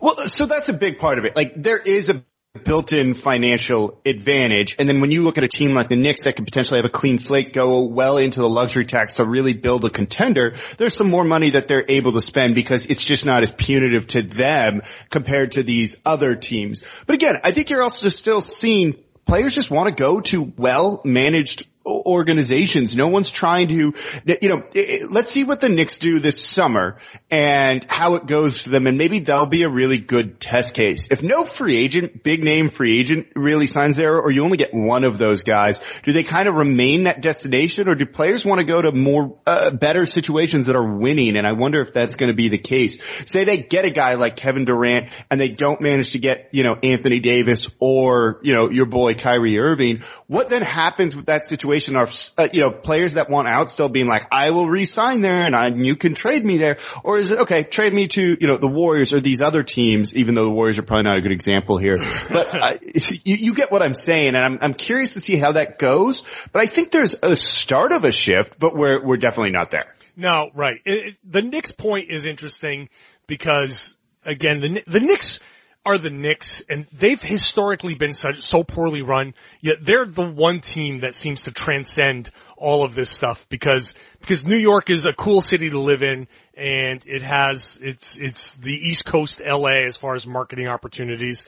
Well, 0.00 0.26
so 0.26 0.46
that's 0.46 0.68
a 0.68 0.72
big 0.72 0.98
part 0.98 1.18
of 1.18 1.24
it. 1.24 1.36
Like 1.36 1.54
there 1.56 1.78
is 1.78 2.08
a 2.08 2.24
built-in 2.64 3.14
financial 3.14 3.98
advantage. 4.04 4.76
And 4.78 4.86
then 4.86 5.00
when 5.00 5.10
you 5.10 5.22
look 5.22 5.38
at 5.38 5.44
a 5.44 5.48
team 5.48 5.72
like 5.72 5.88
the 5.88 5.96
Knicks 5.96 6.24
that 6.24 6.36
could 6.36 6.44
potentially 6.44 6.78
have 6.78 6.84
a 6.84 6.92
clean 6.92 7.18
slate, 7.18 7.54
go 7.54 7.84
well 7.84 8.18
into 8.18 8.40
the 8.40 8.48
luxury 8.48 8.84
tax 8.84 9.14
to 9.14 9.24
really 9.24 9.54
build 9.54 9.86
a 9.86 9.90
contender, 9.90 10.54
there's 10.76 10.94
some 10.94 11.08
more 11.08 11.24
money 11.24 11.50
that 11.50 11.66
they're 11.66 11.84
able 11.88 12.12
to 12.12 12.20
spend 12.20 12.54
because 12.54 12.84
it's 12.86 13.04
just 13.04 13.24
not 13.24 13.42
as 13.42 13.50
punitive 13.50 14.06
to 14.08 14.22
them 14.22 14.82
compared 15.08 15.52
to 15.52 15.62
these 15.62 15.96
other 16.04 16.36
teams. 16.36 16.82
But 17.06 17.14
again, 17.14 17.36
I 17.42 17.52
think 17.52 17.70
you're 17.70 17.82
also 17.82 18.10
still 18.10 18.42
seeing 18.42 19.02
players 19.24 19.54
just 19.54 19.70
want 19.70 19.88
to 19.88 19.94
go 19.94 20.20
to 20.20 20.42
well 20.42 21.00
managed 21.06 21.66
organizations. 21.84 22.94
No 22.94 23.08
one's 23.08 23.30
trying 23.30 23.68
to, 23.68 23.94
you 24.40 24.48
know, 24.48 24.62
let's 25.10 25.30
see 25.30 25.44
what 25.44 25.60
the 25.60 25.68
Knicks 25.68 25.98
do 25.98 26.18
this 26.18 26.42
summer 26.42 26.98
and 27.30 27.84
how 27.88 28.14
it 28.14 28.26
goes 28.26 28.62
for 28.62 28.70
them. 28.70 28.86
And 28.86 28.98
maybe 28.98 29.20
that'll 29.20 29.46
be 29.46 29.64
a 29.64 29.68
really 29.68 29.98
good 29.98 30.40
test 30.40 30.74
case. 30.74 31.08
If 31.10 31.22
no 31.22 31.44
free 31.44 31.76
agent, 31.76 32.22
big 32.22 32.44
name 32.44 32.70
free 32.70 32.98
agent 32.98 33.28
really 33.34 33.66
signs 33.66 33.96
there 33.96 34.20
or 34.20 34.30
you 34.30 34.44
only 34.44 34.56
get 34.56 34.72
one 34.72 35.04
of 35.04 35.18
those 35.18 35.42
guys, 35.42 35.80
do 36.04 36.12
they 36.12 36.22
kind 36.22 36.48
of 36.48 36.54
remain 36.54 37.04
that 37.04 37.20
destination 37.20 37.88
or 37.88 37.94
do 37.94 38.06
players 38.06 38.44
want 38.44 38.60
to 38.60 38.64
go 38.64 38.80
to 38.80 38.92
more, 38.92 39.38
uh, 39.46 39.70
better 39.70 40.06
situations 40.06 40.66
that 40.66 40.76
are 40.76 40.96
winning? 40.98 41.36
And 41.36 41.46
I 41.46 41.52
wonder 41.52 41.80
if 41.80 41.92
that's 41.92 42.16
going 42.16 42.30
to 42.30 42.36
be 42.36 42.48
the 42.48 42.58
case. 42.58 42.98
Say 43.26 43.44
they 43.44 43.58
get 43.58 43.84
a 43.84 43.90
guy 43.90 44.14
like 44.14 44.36
Kevin 44.36 44.64
Durant 44.64 45.10
and 45.30 45.40
they 45.40 45.48
don't 45.48 45.80
manage 45.80 46.12
to 46.12 46.18
get, 46.18 46.50
you 46.52 46.62
know, 46.62 46.76
Anthony 46.82 47.18
Davis 47.18 47.68
or, 47.80 48.38
you 48.42 48.54
know, 48.54 48.70
your 48.70 48.86
boy 48.86 49.14
Kyrie 49.14 49.58
Irving. 49.58 50.02
What 50.26 50.48
then 50.48 50.62
happens 50.62 51.16
with 51.16 51.26
that 51.26 51.46
situation? 51.46 51.71
Situation 51.80 51.96
are, 51.96 52.08
uh, 52.38 52.48
you 52.52 52.60
know, 52.60 52.70
players 52.70 53.14
that 53.14 53.30
want 53.30 53.48
out 53.48 53.70
still 53.70 53.88
being 53.88 54.06
like, 54.06 54.26
I 54.30 54.50
will 54.50 54.68
resign 54.68 55.20
there 55.20 55.42
and 55.42 55.54
I, 55.54 55.68
you 55.68 55.96
can 55.96 56.14
trade 56.14 56.44
me 56.44 56.58
there? 56.58 56.78
Or 57.02 57.18
is 57.18 57.30
it, 57.30 57.40
okay, 57.40 57.62
trade 57.62 57.92
me 57.92 58.08
to, 58.08 58.36
you 58.40 58.46
know, 58.46 58.58
the 58.58 58.68
Warriors 58.68 59.12
or 59.12 59.20
these 59.20 59.40
other 59.40 59.62
teams, 59.62 60.14
even 60.14 60.34
though 60.34 60.44
the 60.44 60.50
Warriors 60.50 60.78
are 60.78 60.82
probably 60.82 61.04
not 61.04 61.18
a 61.18 61.20
good 61.20 61.32
example 61.32 61.78
here. 61.78 61.98
But 62.32 62.82
you, 63.26 63.36
you 63.36 63.54
get 63.54 63.70
what 63.70 63.82
I'm 63.82 63.94
saying 63.94 64.28
and 64.28 64.38
I'm, 64.38 64.58
I'm 64.62 64.74
curious 64.74 65.14
to 65.14 65.20
see 65.20 65.36
how 65.36 65.52
that 65.52 65.78
goes. 65.78 66.22
But 66.50 66.62
I 66.62 66.66
think 66.66 66.90
there's 66.90 67.14
a 67.22 67.36
start 67.36 67.92
of 67.92 68.04
a 68.04 68.12
shift, 68.12 68.58
but 68.58 68.74
we're, 68.74 69.04
we're 69.04 69.18
definitely 69.18 69.52
not 69.52 69.70
there. 69.70 69.94
No, 70.16 70.50
right. 70.54 70.80
It, 70.84 71.06
it, 71.06 71.16
the 71.24 71.42
Knicks 71.42 71.72
point 71.72 72.10
is 72.10 72.24
interesting 72.26 72.88
because 73.26 73.96
again, 74.24 74.60
the, 74.60 74.82
the 74.86 75.00
Knicks, 75.00 75.40
are 75.84 75.98
the 75.98 76.10
Knicks, 76.10 76.62
and 76.68 76.86
they've 76.92 77.20
historically 77.20 77.94
been 77.94 78.12
so, 78.12 78.32
so 78.32 78.62
poorly 78.62 79.02
run. 79.02 79.34
Yet 79.60 79.76
they're 79.80 80.06
the 80.06 80.22
one 80.22 80.60
team 80.60 81.00
that 81.00 81.14
seems 81.14 81.44
to 81.44 81.50
transcend 81.50 82.30
all 82.56 82.84
of 82.84 82.94
this 82.94 83.10
stuff 83.10 83.46
because 83.48 83.94
because 84.20 84.46
New 84.46 84.56
York 84.56 84.90
is 84.90 85.04
a 85.04 85.12
cool 85.12 85.40
city 85.40 85.70
to 85.70 85.80
live 85.80 86.02
in, 86.02 86.28
and 86.54 87.04
it 87.06 87.22
has 87.22 87.80
it's 87.82 88.16
it's 88.16 88.54
the 88.54 88.74
East 88.74 89.04
Coast 89.04 89.40
LA 89.44 89.84
as 89.86 89.96
far 89.96 90.14
as 90.14 90.26
marketing 90.26 90.68
opportunities. 90.68 91.46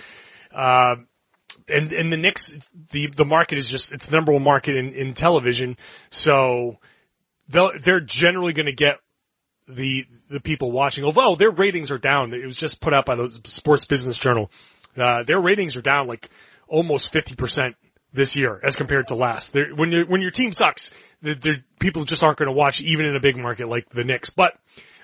Uh, 0.53 0.97
and 1.69 1.93
and 1.93 2.13
the 2.13 2.17
Knicks, 2.17 2.59
the 2.91 3.07
the 3.07 3.25
market 3.25 3.59
is 3.59 3.69
just 3.69 3.93
it's 3.93 4.07
the 4.07 4.17
number 4.17 4.33
one 4.33 4.43
market 4.43 4.75
in 4.77 4.95
in 4.95 5.15
television, 5.15 5.77
so 6.11 6.79
they're 7.49 8.01
generally 8.01 8.53
going 8.53 8.67
to 8.67 8.73
get 8.73 8.97
the 9.69 10.07
the 10.31 10.41
people 10.41 10.73
watching. 10.73 11.05
Although 11.05 11.37
their 11.37 11.51
ratings 11.51 11.91
are 11.91 11.99
down, 11.99 12.33
it 12.33 12.45
was 12.45 12.57
just 12.57 12.81
put 12.81 12.95
out 12.95 13.07
by 13.07 13.17
the 13.17 13.41
Sports 13.45 13.85
Business 13.85 14.19
Journal. 14.19 14.51
Uh, 14.97 15.23
their 15.25 15.41
ratings 15.41 15.77
are 15.77 15.83
down 15.83 16.07
like 16.07 16.31
almost 16.69 17.13
fifty 17.13 17.35
percent 17.35 17.77
this 18.13 18.37
year 18.37 18.61
as 18.63 18.77
compared 18.77 19.09
to 19.09 19.17
last. 19.17 19.53
They're, 19.53 19.75
when 19.75 19.91
you 19.91 20.05
when 20.07 20.21
your 20.21 20.31
team 20.31 20.53
sucks, 20.53 20.93
people 21.79 22.05
just 22.05 22.23
aren't 22.23 22.39
going 22.39 22.49
to 22.49 22.57
watch 22.57 22.81
even 22.81 23.07
in 23.07 23.17
a 23.17 23.21
big 23.21 23.37
market 23.37 23.69
like 23.69 23.89
the 23.91 24.05
Knicks. 24.05 24.31
But 24.31 24.55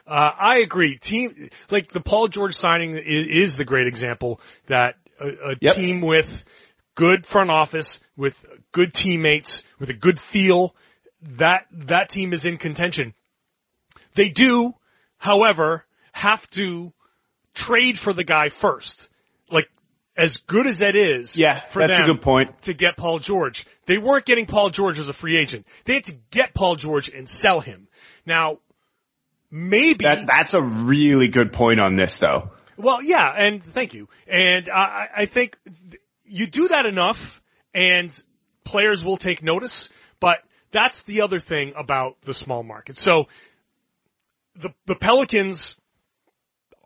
uh, 0.06 0.30
I 0.38 0.58
agree. 0.58 0.96
Team 0.98 1.50
like 1.70 1.88
the 1.88 2.00
Paul 2.00 2.28
George 2.28 2.54
signing 2.54 2.96
is, 2.96 3.50
is 3.50 3.56
the 3.56 3.64
great 3.64 3.86
example 3.86 4.40
that 4.66 4.96
a, 5.18 5.50
a 5.50 5.56
yep. 5.60 5.76
team 5.76 6.00
with 6.00 6.44
good 6.94 7.26
front 7.26 7.50
office, 7.50 8.00
with 8.16 8.44
good 8.72 8.92
teammates, 8.94 9.62
with 9.78 9.90
a 9.90 9.94
good 9.94 10.18
feel, 10.18 10.74
that 11.22 11.66
that 11.72 12.08
team 12.10 12.32
is 12.32 12.44
in 12.44 12.58
contention. 12.58 13.14
They 14.20 14.28
do, 14.28 14.74
however, 15.16 15.86
have 16.12 16.46
to 16.50 16.92
trade 17.54 17.98
for 17.98 18.12
the 18.12 18.22
guy 18.22 18.50
first. 18.50 19.08
Like, 19.50 19.70
as 20.14 20.36
good 20.42 20.66
as 20.66 20.80
that 20.80 20.94
is 20.94 21.38
Yeah, 21.38 21.64
for 21.68 21.86
that's 21.86 22.02
a 22.02 22.04
good 22.12 22.20
point. 22.20 22.60
to 22.64 22.74
get 22.74 22.98
Paul 22.98 23.18
George, 23.18 23.64
they 23.86 23.96
weren't 23.96 24.26
getting 24.26 24.44
Paul 24.44 24.68
George 24.68 24.98
as 24.98 25.08
a 25.08 25.14
free 25.14 25.38
agent. 25.38 25.66
They 25.86 25.94
had 25.94 26.04
to 26.04 26.18
get 26.30 26.52
Paul 26.52 26.76
George 26.76 27.08
and 27.08 27.26
sell 27.26 27.60
him. 27.60 27.88
Now, 28.26 28.58
maybe 29.50 30.04
That 30.04 30.26
that's 30.26 30.52
a 30.52 30.60
really 30.60 31.28
good 31.28 31.54
point 31.54 31.80
on 31.80 31.96
this 31.96 32.18
though. 32.18 32.50
well, 32.76 33.02
yeah, 33.02 33.26
and 33.26 33.64
thank 33.64 33.94
you. 33.94 34.10
And 34.26 34.68
I, 34.68 35.08
I 35.16 35.24
think 35.26 35.56
th- 35.64 36.02
you 36.26 36.46
do 36.46 36.68
that 36.68 36.84
enough, 36.84 37.40
and 37.72 38.10
players 38.64 39.02
will 39.02 39.16
take 39.16 39.42
notice. 39.42 39.88
But 40.20 40.40
that's 40.72 41.04
the 41.04 41.22
other 41.22 41.40
thing 41.40 41.72
about 41.74 42.20
the 42.20 42.34
small 42.34 42.62
market. 42.62 42.96
So 42.98 43.26
the 44.60 44.74
the 44.86 44.94
Pelicans 44.94 45.76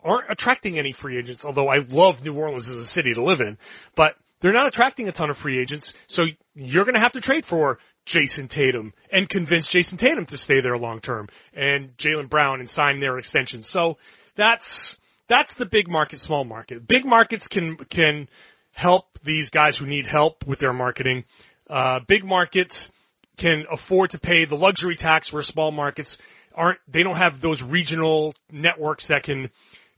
aren't 0.03 0.31
attracting 0.31 0.79
any 0.79 0.93
free 0.93 1.19
agents. 1.19 1.45
Although 1.45 1.69
I 1.69 1.79
love 1.79 2.25
New 2.25 2.35
Orleans 2.35 2.69
as 2.69 2.77
a 2.77 2.87
city 2.87 3.15
to 3.15 3.23
live 3.23 3.41
in, 3.41 3.59
but 3.95 4.15
they're 4.41 4.53
not 4.53 4.67
attracting 4.67 5.09
a 5.09 5.13
ton 5.13 5.31
of 5.31 5.39
free 5.39 5.59
agents. 5.59 5.95
So 6.07 6.25
you're 6.55 6.85
going 6.85 6.95
to 6.95 7.01
have 7.01 7.13
to 7.13 7.21
trade 7.21 7.47
for 7.47 7.79
Jayson 8.05 8.49
Tatum 8.49 8.93
and 9.11 9.29
convince 9.29 9.69
Jayson 9.69 9.99
Tatum 9.99 10.27
to 10.27 10.37
stay 10.37 10.61
there 10.61 10.77
long 10.77 11.01
term 11.01 11.29
and 11.55 11.97
Jaylen 11.97 12.29
Brown 12.29 12.61
and 12.61 12.69
sign 12.69 13.01
their 13.01 13.17
extension. 13.19 13.63
So 13.63 13.97
that's 14.37 14.99
that's 15.29 15.55
the 15.55 15.67
big 15.67 15.89
market, 15.89 16.21
small 16.21 16.45
market. 16.45 16.87
Big 16.87 17.07
markets 17.07 17.49
can 17.49 17.77
can 17.77 18.29
help 18.73 19.19
these 19.25 19.51
guys 19.51 19.77
who 19.77 19.87
need 19.87 20.07
help 20.07 20.47
with 20.47 20.59
their 20.59 20.73
marketing. 20.73 21.25
Uh, 21.71 22.01
big 22.07 22.25
markets 22.25 22.91
can 23.37 23.65
afford 23.71 24.11
to 24.11 24.19
pay 24.19 24.45
the 24.45 24.57
luxury 24.57 24.97
tax 24.97 25.33
where 25.33 25.43
small 25.43 25.71
markets 25.71 26.19
aren't. 26.55 26.79
They 26.89 27.03
don't 27.03 27.17
have 27.17 27.41
those 27.41 27.63
regional 27.63 28.35
networks 28.51 29.09
that 29.09 29.23
can 29.23 29.51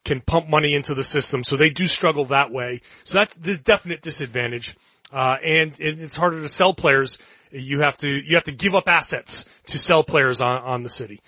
can 0.04 0.20
pump 0.20 0.48
money 0.48 0.74
into 0.74 0.94
the 0.94 1.02
system, 1.02 1.42
so 1.42 1.56
they 1.56 1.70
do 1.70 1.86
struggle 1.86 2.26
that 2.26 2.52
way. 2.52 2.82
So 3.04 3.18
that's 3.18 3.34
the 3.34 3.56
definite 3.56 4.02
disadvantage. 4.02 4.76
Uh, 5.12 5.34
and, 5.44 5.78
and 5.80 6.00
it's 6.00 6.16
harder 6.16 6.40
to 6.40 6.48
sell 6.48 6.74
players. 6.74 7.18
You 7.50 7.80
have 7.80 7.96
to 7.98 8.08
you 8.08 8.36
have 8.36 8.44
to 8.44 8.52
give 8.52 8.74
up 8.74 8.84
assets 8.88 9.44
to 9.66 9.78
sell 9.78 10.04
players 10.04 10.40
on 10.40 10.58
on 10.58 10.82
the 10.82 10.90
city. 10.90 11.22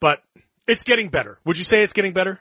But 0.00 0.22
it's 0.66 0.84
getting 0.84 1.08
better. 1.08 1.38
Would 1.44 1.58
you 1.58 1.64
say 1.64 1.82
it's 1.82 1.92
getting 1.92 2.12
better? 2.12 2.40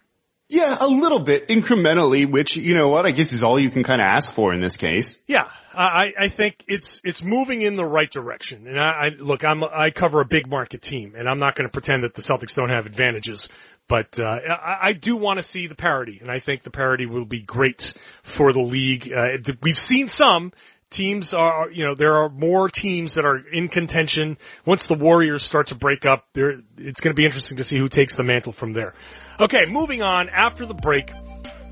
Yeah, 0.53 0.77
a 0.79 0.87
little 0.87 1.17
bit 1.17 1.47
incrementally, 1.47 2.29
which 2.29 2.55
you 2.55 2.75
know 2.75 2.87
what 2.87 3.07
I 3.07 3.11
guess 3.11 3.33
is 3.33 3.41
all 3.41 3.57
you 3.59 3.71
can 3.71 3.81
kind 3.81 3.99
of 3.99 4.05
ask 4.05 4.31
for 4.31 4.53
in 4.53 4.61
this 4.61 4.77
case. 4.77 5.17
Yeah, 5.25 5.49
I, 5.73 6.11
I 6.15 6.27
think 6.29 6.63
it's 6.67 7.01
it's 7.03 7.23
moving 7.23 7.63
in 7.63 7.75
the 7.75 7.83
right 7.83 8.09
direction. 8.09 8.67
And 8.67 8.79
I, 8.79 8.83
I 8.83 9.09
look, 9.17 9.43
I'm 9.43 9.63
I 9.63 9.89
cover 9.89 10.21
a 10.21 10.25
big 10.25 10.47
market 10.47 10.83
team, 10.83 11.15
and 11.17 11.27
I'm 11.27 11.39
not 11.39 11.55
going 11.55 11.67
to 11.67 11.71
pretend 11.71 12.03
that 12.03 12.13
the 12.13 12.21
Celtics 12.21 12.53
don't 12.53 12.69
have 12.69 12.85
advantages. 12.85 13.49
But 13.87 14.19
uh, 14.19 14.25
I, 14.25 14.89
I 14.89 14.93
do 14.93 15.15
want 15.15 15.37
to 15.37 15.41
see 15.41 15.65
the 15.65 15.73
parity, 15.73 16.19
and 16.21 16.29
I 16.29 16.37
think 16.37 16.61
the 16.61 16.69
parity 16.69 17.07
will 17.07 17.25
be 17.25 17.41
great 17.41 17.91
for 18.21 18.53
the 18.53 18.61
league. 18.61 19.11
Uh, 19.11 19.53
we've 19.63 19.79
seen 19.79 20.07
some 20.07 20.53
teams 20.93 21.33
are, 21.33 21.71
you 21.71 21.83
know, 21.83 21.95
there 21.95 22.19
are 22.19 22.29
more 22.29 22.69
teams 22.69 23.15
that 23.15 23.25
are 23.25 23.37
in 23.37 23.67
contention. 23.67 24.37
Once 24.65 24.85
the 24.85 24.93
Warriors 24.93 25.43
start 25.43 25.67
to 25.67 25.75
break 25.75 26.05
up, 26.05 26.25
there 26.33 26.61
it's 26.77 27.01
going 27.01 27.13
to 27.13 27.19
be 27.19 27.25
interesting 27.25 27.57
to 27.57 27.63
see 27.63 27.77
who 27.77 27.89
takes 27.89 28.15
the 28.15 28.23
mantle 28.23 28.53
from 28.53 28.73
there. 28.73 28.93
Okay, 29.39 29.65
moving 29.67 30.03
on. 30.03 30.29
After 30.29 30.65
the 30.65 30.73
break, 30.73 31.11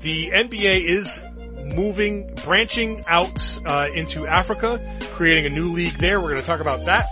the 0.00 0.30
NBA 0.30 0.84
is 0.84 1.20
moving, 1.76 2.34
branching 2.44 3.04
out 3.06 3.58
uh, 3.66 3.86
into 3.94 4.26
Africa, 4.26 4.80
creating 5.12 5.46
a 5.46 5.50
new 5.50 5.66
league 5.66 5.94
there. 5.94 6.20
We're 6.20 6.30
going 6.30 6.42
to 6.42 6.46
talk 6.46 6.60
about 6.60 6.86
that 6.86 7.06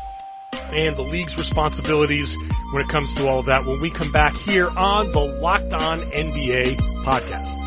and 0.73 0.97
the 0.97 1.03
league's 1.03 1.37
responsibilities 1.37 2.37
when 2.73 2.83
it 2.83 2.89
comes 2.89 3.13
to 3.15 3.29
all 3.29 3.41
of 3.41 3.47
that 3.47 3.65
when 3.65 3.81
we 3.81 3.91
come 3.91 4.13
back 4.13 4.35
here 4.35 4.69
on 4.69 5.11
the 5.13 5.21
Locked 5.21 5.73
On 5.73 6.01
NBA 6.01 6.77
podcast. 7.05 7.60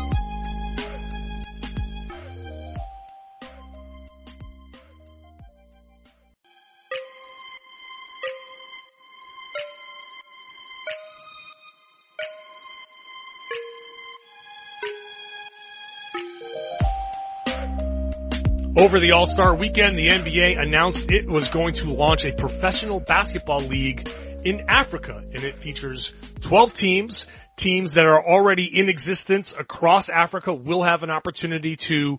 Over 18.84 19.00
the 19.00 19.12
All-Star 19.12 19.54
weekend, 19.54 19.96
the 19.96 20.08
NBA 20.08 20.60
announced 20.60 21.10
it 21.10 21.26
was 21.26 21.48
going 21.48 21.72
to 21.76 21.90
launch 21.90 22.26
a 22.26 22.34
professional 22.34 23.00
basketball 23.00 23.60
league 23.60 24.06
in 24.44 24.66
Africa 24.68 25.24
and 25.32 25.42
it 25.42 25.58
features 25.58 26.12
12 26.42 26.74
teams. 26.74 27.26
Teams 27.56 27.94
that 27.94 28.04
are 28.04 28.22
already 28.22 28.66
in 28.66 28.90
existence 28.90 29.54
across 29.58 30.10
Africa 30.10 30.52
will 30.52 30.82
have 30.82 31.02
an 31.02 31.08
opportunity 31.08 31.76
to 31.76 32.18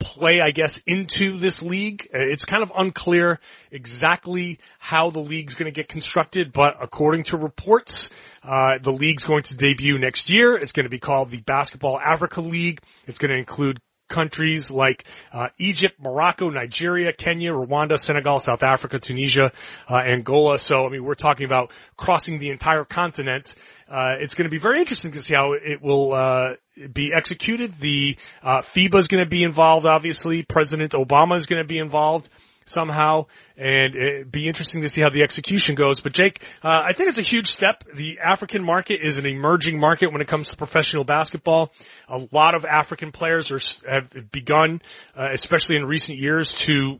play, 0.00 0.40
I 0.40 0.50
guess, 0.50 0.78
into 0.88 1.38
this 1.38 1.62
league. 1.62 2.08
Uh, 2.12 2.18
It's 2.18 2.46
kind 2.46 2.64
of 2.64 2.72
unclear 2.76 3.38
exactly 3.70 4.58
how 4.80 5.10
the 5.10 5.20
league's 5.20 5.54
going 5.54 5.72
to 5.72 5.80
get 5.80 5.86
constructed, 5.86 6.52
but 6.52 6.78
according 6.82 7.22
to 7.24 7.36
reports, 7.36 8.10
uh, 8.42 8.78
the 8.82 8.92
league's 8.92 9.22
going 9.22 9.44
to 9.44 9.56
debut 9.56 9.98
next 9.98 10.30
year. 10.30 10.56
It's 10.56 10.72
going 10.72 10.86
to 10.86 10.90
be 10.90 10.98
called 10.98 11.30
the 11.30 11.42
Basketball 11.42 11.96
Africa 12.00 12.40
League. 12.40 12.80
It's 13.06 13.18
going 13.18 13.30
to 13.30 13.38
include 13.38 13.78
countries 14.12 14.70
like 14.70 15.04
uh, 15.32 15.48
Egypt, 15.58 15.96
Morocco, 16.00 16.50
Nigeria, 16.50 17.12
Kenya, 17.12 17.50
Rwanda, 17.50 17.98
Senegal, 17.98 18.38
South 18.38 18.62
Africa, 18.62 19.00
Tunisia, 19.00 19.50
uh, 19.88 19.96
Angola. 19.96 20.58
So, 20.58 20.86
I 20.86 20.90
mean, 20.90 21.02
we're 21.02 21.14
talking 21.14 21.46
about 21.46 21.72
crossing 21.96 22.38
the 22.38 22.50
entire 22.50 22.84
continent. 22.84 23.56
Uh, 23.90 24.16
it's 24.20 24.34
going 24.34 24.44
to 24.44 24.50
be 24.50 24.58
very 24.58 24.78
interesting 24.78 25.12
to 25.12 25.20
see 25.20 25.34
how 25.34 25.54
it 25.54 25.82
will 25.82 26.12
uh, 26.12 26.50
be 26.92 27.12
executed. 27.12 27.72
The 27.78 28.16
uh, 28.42 28.60
FIBA 28.60 28.98
is 28.98 29.08
going 29.08 29.24
to 29.24 29.28
be 29.28 29.42
involved, 29.42 29.86
obviously. 29.86 30.42
President 30.42 30.92
Obama 30.92 31.36
is 31.36 31.46
going 31.46 31.62
to 31.62 31.68
be 31.68 31.78
involved 31.78 32.28
somehow, 32.64 33.26
and 33.56 33.94
it'd 33.94 34.32
be 34.32 34.48
interesting 34.48 34.82
to 34.82 34.88
see 34.88 35.00
how 35.00 35.10
the 35.10 35.22
execution 35.22 35.74
goes. 35.74 36.00
But 36.00 36.12
Jake, 36.12 36.42
uh, 36.62 36.82
I 36.84 36.92
think 36.92 37.08
it's 37.10 37.18
a 37.18 37.22
huge 37.22 37.48
step. 37.48 37.84
The 37.94 38.18
African 38.20 38.64
market 38.64 39.00
is 39.02 39.18
an 39.18 39.26
emerging 39.26 39.78
market 39.78 40.12
when 40.12 40.20
it 40.20 40.28
comes 40.28 40.50
to 40.50 40.56
professional 40.56 41.04
basketball. 41.04 41.72
A 42.08 42.26
lot 42.32 42.54
of 42.54 42.64
African 42.64 43.12
players 43.12 43.50
are 43.50 43.90
have 43.90 44.30
begun, 44.30 44.82
uh, 45.16 45.28
especially 45.32 45.76
in 45.76 45.84
recent 45.84 46.18
years, 46.18 46.54
to 46.66 46.98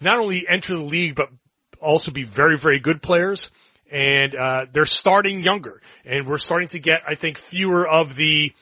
not 0.00 0.18
only 0.18 0.46
enter 0.48 0.74
the 0.74 0.82
league 0.82 1.14
but 1.14 1.28
also 1.80 2.10
be 2.10 2.24
very, 2.24 2.58
very 2.58 2.80
good 2.80 3.02
players. 3.02 3.50
And 3.92 4.36
uh, 4.36 4.66
they're 4.72 4.86
starting 4.86 5.40
younger, 5.40 5.82
and 6.04 6.24
we're 6.28 6.38
starting 6.38 6.68
to 6.68 6.78
get, 6.78 7.00
I 7.08 7.16
think, 7.16 7.38
fewer 7.38 7.88
of 7.88 8.14
the 8.14 8.52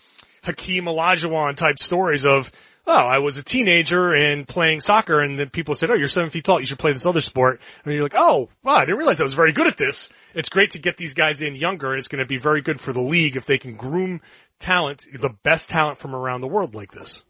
Hakeem 0.43 0.87
Olajuwon 0.87 1.55
type 1.57 1.79
stories 1.79 2.25
of 2.25 2.51
oh, 2.89 2.93
I 2.93 3.19
was 3.19 3.39
a 3.39 3.45
teenager 3.45 4.13
and 4.13 4.47
playing 4.47 4.81
soccer 4.81 5.21
and 5.21 5.39
then 5.39 5.51
people 5.51 5.75
said, 5.75 5.91
oh, 5.91 5.95
you're 5.95 6.09
seven 6.09 6.31
feet 6.31 6.45
tall. 6.45 6.61
You 6.61 6.67
should 6.67 6.79
play 6.79 6.93
this 6.93 7.07
other 7.07 7.21
sport. 7.21 7.61
And 7.85 7.95
you're 7.95 8.03
like, 8.03 8.17
oh, 8.17 8.49
wow, 8.63 8.77
I 8.77 8.85
didn't 8.85 8.99
realize 8.99 9.21
I 9.21 9.25
was 9.25 9.35
very 9.35 9.53
good 9.53 9.67
at 9.67 9.77
this. 9.77 10.11
It's 10.35 10.49
great 10.49 10.73
to 10.73 10.79
get 10.79 10.97
these 10.97 11.15
guys 11.15 11.41
in 11.41 11.55
younger 11.55 11.91
and 11.91 11.99
it's 11.99 12.09
going 12.09 12.21
to 12.23 12.27
be 12.27 12.39
very 12.39 12.63
good 12.63 12.81
for 12.81 12.93
the 12.93 13.01
league 13.01 13.37
if 13.37 13.47
they 13.47 13.59
can 13.59 13.77
groom 13.77 14.21
talent, 14.59 15.07
the 15.13 15.31
best 15.43 15.69
talent 15.69 15.99
from 15.99 16.15
around 16.15 16.41
the 16.41 16.49
world 16.49 16.75
like 16.75 16.93
this. 16.93 17.23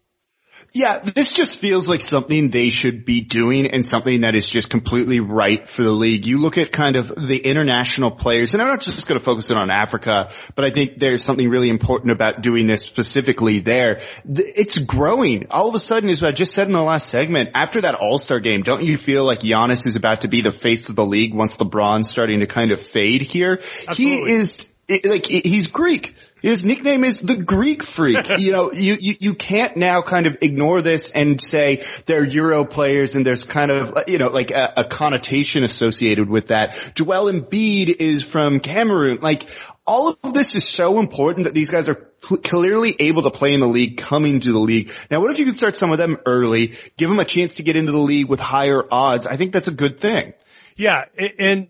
Yeah, 0.71 0.99
this 0.99 1.31
just 1.33 1.57
feels 1.57 1.89
like 1.89 1.99
something 2.01 2.51
they 2.51 2.69
should 2.69 3.03
be 3.03 3.21
doing 3.21 3.65
and 3.71 3.83
something 3.83 4.21
that 4.21 4.35
is 4.35 4.47
just 4.47 4.69
completely 4.69 5.19
right 5.19 5.67
for 5.67 5.83
the 5.83 5.91
league. 5.91 6.27
You 6.27 6.37
look 6.37 6.59
at 6.59 6.71
kind 6.71 6.95
of 6.95 7.07
the 7.07 7.37
international 7.37 8.11
players, 8.11 8.53
and 8.53 8.61
I'm 8.61 8.67
not 8.67 8.81
just 8.81 9.07
going 9.07 9.19
to 9.19 9.23
focus 9.23 9.49
it 9.49 9.57
on 9.57 9.71
Africa, 9.71 10.31
but 10.53 10.65
I 10.65 10.69
think 10.69 10.99
there's 10.99 11.23
something 11.23 11.49
really 11.49 11.71
important 11.71 12.11
about 12.11 12.41
doing 12.41 12.67
this 12.67 12.83
specifically 12.83 13.59
there. 13.59 14.01
It's 14.25 14.77
growing. 14.77 15.47
All 15.49 15.69
of 15.69 15.73
a 15.73 15.79
sudden, 15.79 16.07
as 16.09 16.23
I 16.23 16.33
just 16.33 16.53
said 16.53 16.67
in 16.67 16.73
the 16.73 16.83
last 16.83 17.09
segment, 17.09 17.49
after 17.55 17.81
that 17.81 17.95
All-Star 17.95 18.39
game, 18.39 18.61
don't 18.61 18.83
you 18.83 18.97
feel 18.97 19.25
like 19.25 19.39
Giannis 19.39 19.87
is 19.87 19.95
about 19.95 20.21
to 20.21 20.27
be 20.27 20.41
the 20.41 20.51
face 20.51 20.89
of 20.89 20.95
the 20.95 21.05
league 21.05 21.33
once 21.33 21.57
LeBron's 21.57 22.09
starting 22.09 22.41
to 22.41 22.47
kind 22.47 22.71
of 22.71 22.79
fade 22.79 23.23
here? 23.23 23.61
Absolutely. 23.87 24.29
He 24.29 24.35
is, 24.35 24.71
like, 25.03 25.25
he's 25.25 25.67
Greek. 25.67 26.15
His 26.41 26.63
nickname 26.63 27.03
is 27.03 27.19
the 27.19 27.35
Greek 27.35 27.83
freak. 27.83 28.27
you 28.37 28.51
know, 28.51 28.71
you, 28.71 28.97
you, 28.99 29.15
you 29.19 29.35
can't 29.35 29.75
now 29.77 30.01
kind 30.01 30.27
of 30.27 30.37
ignore 30.41 30.81
this 30.81 31.11
and 31.11 31.39
say 31.41 31.85
they're 32.05 32.25
Euro 32.25 32.65
players 32.65 33.15
and 33.15 33.25
there's 33.25 33.43
kind 33.43 33.71
of, 33.71 33.97
uh, 33.97 34.03
you 34.07 34.17
know, 34.17 34.29
like 34.29 34.51
a, 34.51 34.73
a 34.77 34.83
connotation 34.83 35.63
associated 35.63 36.29
with 36.29 36.47
that. 36.47 36.77
Joel 36.95 37.31
Embiid 37.31 37.95
is 37.99 38.23
from 38.23 38.59
Cameroon. 38.59 39.19
Like, 39.21 39.45
all 39.85 40.09
of 40.09 40.33
this 40.33 40.55
is 40.55 40.67
so 40.67 40.99
important 40.99 41.45
that 41.45 41.55
these 41.55 41.71
guys 41.71 41.89
are 41.89 42.09
cl- 42.21 42.41
clearly 42.41 42.95
able 42.99 43.23
to 43.23 43.31
play 43.31 43.53
in 43.55 43.59
the 43.59 43.67
league, 43.67 43.97
coming 43.97 44.39
to 44.39 44.51
the 44.51 44.59
league. 44.59 44.91
Now, 45.09 45.19
what 45.19 45.31
if 45.31 45.39
you 45.39 45.45
could 45.45 45.57
start 45.57 45.75
some 45.75 45.91
of 45.91 45.97
them 45.97 46.17
early, 46.27 46.77
give 46.95 47.09
them 47.09 47.19
a 47.19 47.25
chance 47.25 47.55
to 47.55 47.63
get 47.63 47.75
into 47.75 47.91
the 47.91 47.97
league 47.97 48.27
with 48.27 48.39
higher 48.39 48.83
odds? 48.91 49.25
I 49.25 49.35
think 49.35 49.51
that's 49.51 49.67
a 49.67 49.71
good 49.71 49.99
thing. 49.99 50.33
Yeah, 50.75 51.05
and 51.39 51.69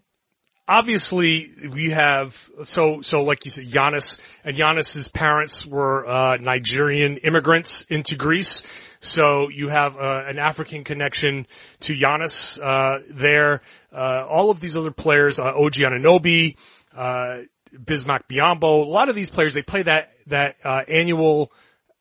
obviously 0.69 1.51
we 1.73 1.89
have 1.89 2.49
so 2.63 3.01
so 3.01 3.23
like 3.23 3.43
you 3.43 3.51
said, 3.51 3.65
Giannis 3.65 4.17
and 4.45 4.55
Giannis's 4.55 5.09
parents 5.09 5.65
were 5.65 6.07
uh, 6.07 6.37
Nigerian 6.37 7.17
immigrants 7.17 7.81
into 7.89 8.15
Greece. 8.15 8.63
So 9.01 9.49
you 9.49 9.69
have 9.69 9.97
uh, 9.97 10.21
an 10.27 10.37
African 10.37 10.83
connection 10.83 11.47
to 11.81 11.95
Giannis 11.95 12.59
uh, 12.61 12.99
there. 13.09 13.61
Uh, 13.91 14.25
all 14.29 14.51
of 14.51 14.59
these 14.59 14.77
other 14.77 14.91
players, 14.91 15.39
uh, 15.39 15.45
OG 15.45 15.75
Anunoby, 15.75 16.57
uh, 16.95 17.37
Bismack 17.73 18.27
Biyombo, 18.29 18.85
a 18.85 18.89
lot 18.89 19.09
of 19.09 19.15
these 19.15 19.29
players 19.29 19.53
they 19.53 19.63
play 19.63 19.83
that 19.83 20.11
that 20.27 20.55
uh, 20.63 20.81
annual 20.87 21.51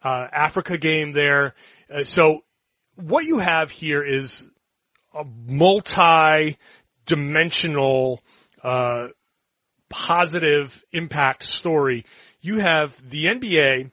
uh, 0.02 0.26
Africa 0.30 0.76
game 0.76 1.12
there. 1.12 1.54
So 2.02 2.44
what 2.96 3.24
you 3.24 3.38
have 3.38 3.70
here 3.70 4.04
is 4.04 4.46
a 5.14 5.24
multi-dimensional, 5.24 8.20
uh, 8.68 9.08
positive 9.88 10.84
impact 10.92 11.42
story. 11.42 12.04
You 12.40 12.58
have 12.58 12.94
the 13.08 13.24
NBA 13.26 13.90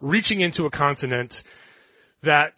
reaching 0.00 0.40
into 0.40 0.64
a 0.64 0.70
continent 0.70 1.42
that 2.22 2.54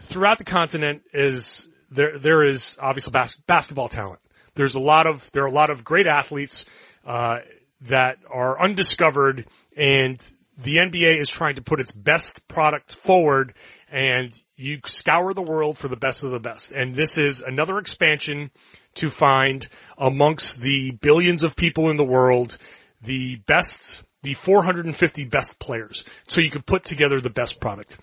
throughout 0.00 0.38
the 0.38 0.44
continent 0.44 1.02
is 1.12 1.68
there 1.90 2.18
there 2.18 2.44
is 2.44 2.76
obviously 2.80 3.12
bas- 3.12 3.38
basketball 3.46 3.88
talent. 3.88 4.20
There's 4.54 4.74
a 4.74 4.80
lot 4.80 5.06
of 5.06 5.30
there 5.32 5.44
are 5.44 5.48
a 5.48 5.52
lot 5.52 5.70
of 5.70 5.84
great 5.84 6.06
athletes 6.06 6.64
uh, 7.06 7.36
that 7.82 8.16
are 8.28 8.60
undiscovered, 8.60 9.46
and 9.76 10.20
the 10.58 10.78
NBA 10.78 11.20
is 11.20 11.28
trying 11.28 11.56
to 11.56 11.62
put 11.62 11.78
its 11.80 11.92
best 11.92 12.46
product 12.48 12.94
forward. 12.94 13.54
And 13.88 14.36
you 14.56 14.80
scour 14.84 15.32
the 15.32 15.42
world 15.42 15.78
for 15.78 15.86
the 15.86 15.96
best 15.96 16.24
of 16.24 16.32
the 16.32 16.40
best. 16.40 16.72
And 16.72 16.96
this 16.96 17.18
is 17.18 17.42
another 17.42 17.78
expansion 17.78 18.50
to 18.96 19.10
find 19.10 19.66
amongst 19.96 20.60
the 20.60 20.90
billions 20.90 21.42
of 21.42 21.56
people 21.56 21.90
in 21.90 21.96
the 21.96 22.04
world 22.04 22.58
the 23.02 23.36
best, 23.46 24.02
the 24.22 24.34
450 24.34 25.24
best 25.26 25.58
players. 25.58 26.04
So 26.28 26.40
you 26.40 26.50
can 26.50 26.62
put 26.62 26.84
together 26.84 27.20
the 27.20 27.30
best 27.30 27.60
product. 27.60 27.96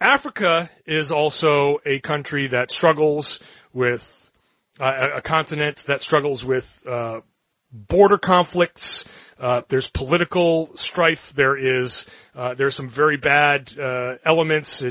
Africa 0.00 0.70
is 0.86 1.12
also 1.12 1.78
a 1.86 2.00
country 2.00 2.48
that 2.48 2.70
struggles 2.70 3.40
with 3.72 4.04
uh, 4.78 4.90
a 5.16 5.22
continent 5.22 5.82
that 5.86 6.02
struggles 6.02 6.44
with 6.44 6.82
uh, 6.88 7.20
border 7.72 8.18
conflicts. 8.18 9.04
Uh, 9.38 9.62
there's 9.68 9.88
political 9.88 10.76
strife. 10.76 11.32
There 11.34 11.56
is 11.56 12.06
uh, 12.34 12.54
there's 12.54 12.74
some 12.74 12.88
very 12.88 13.16
bad 13.16 13.70
uh, 13.78 14.14
elements 14.24 14.82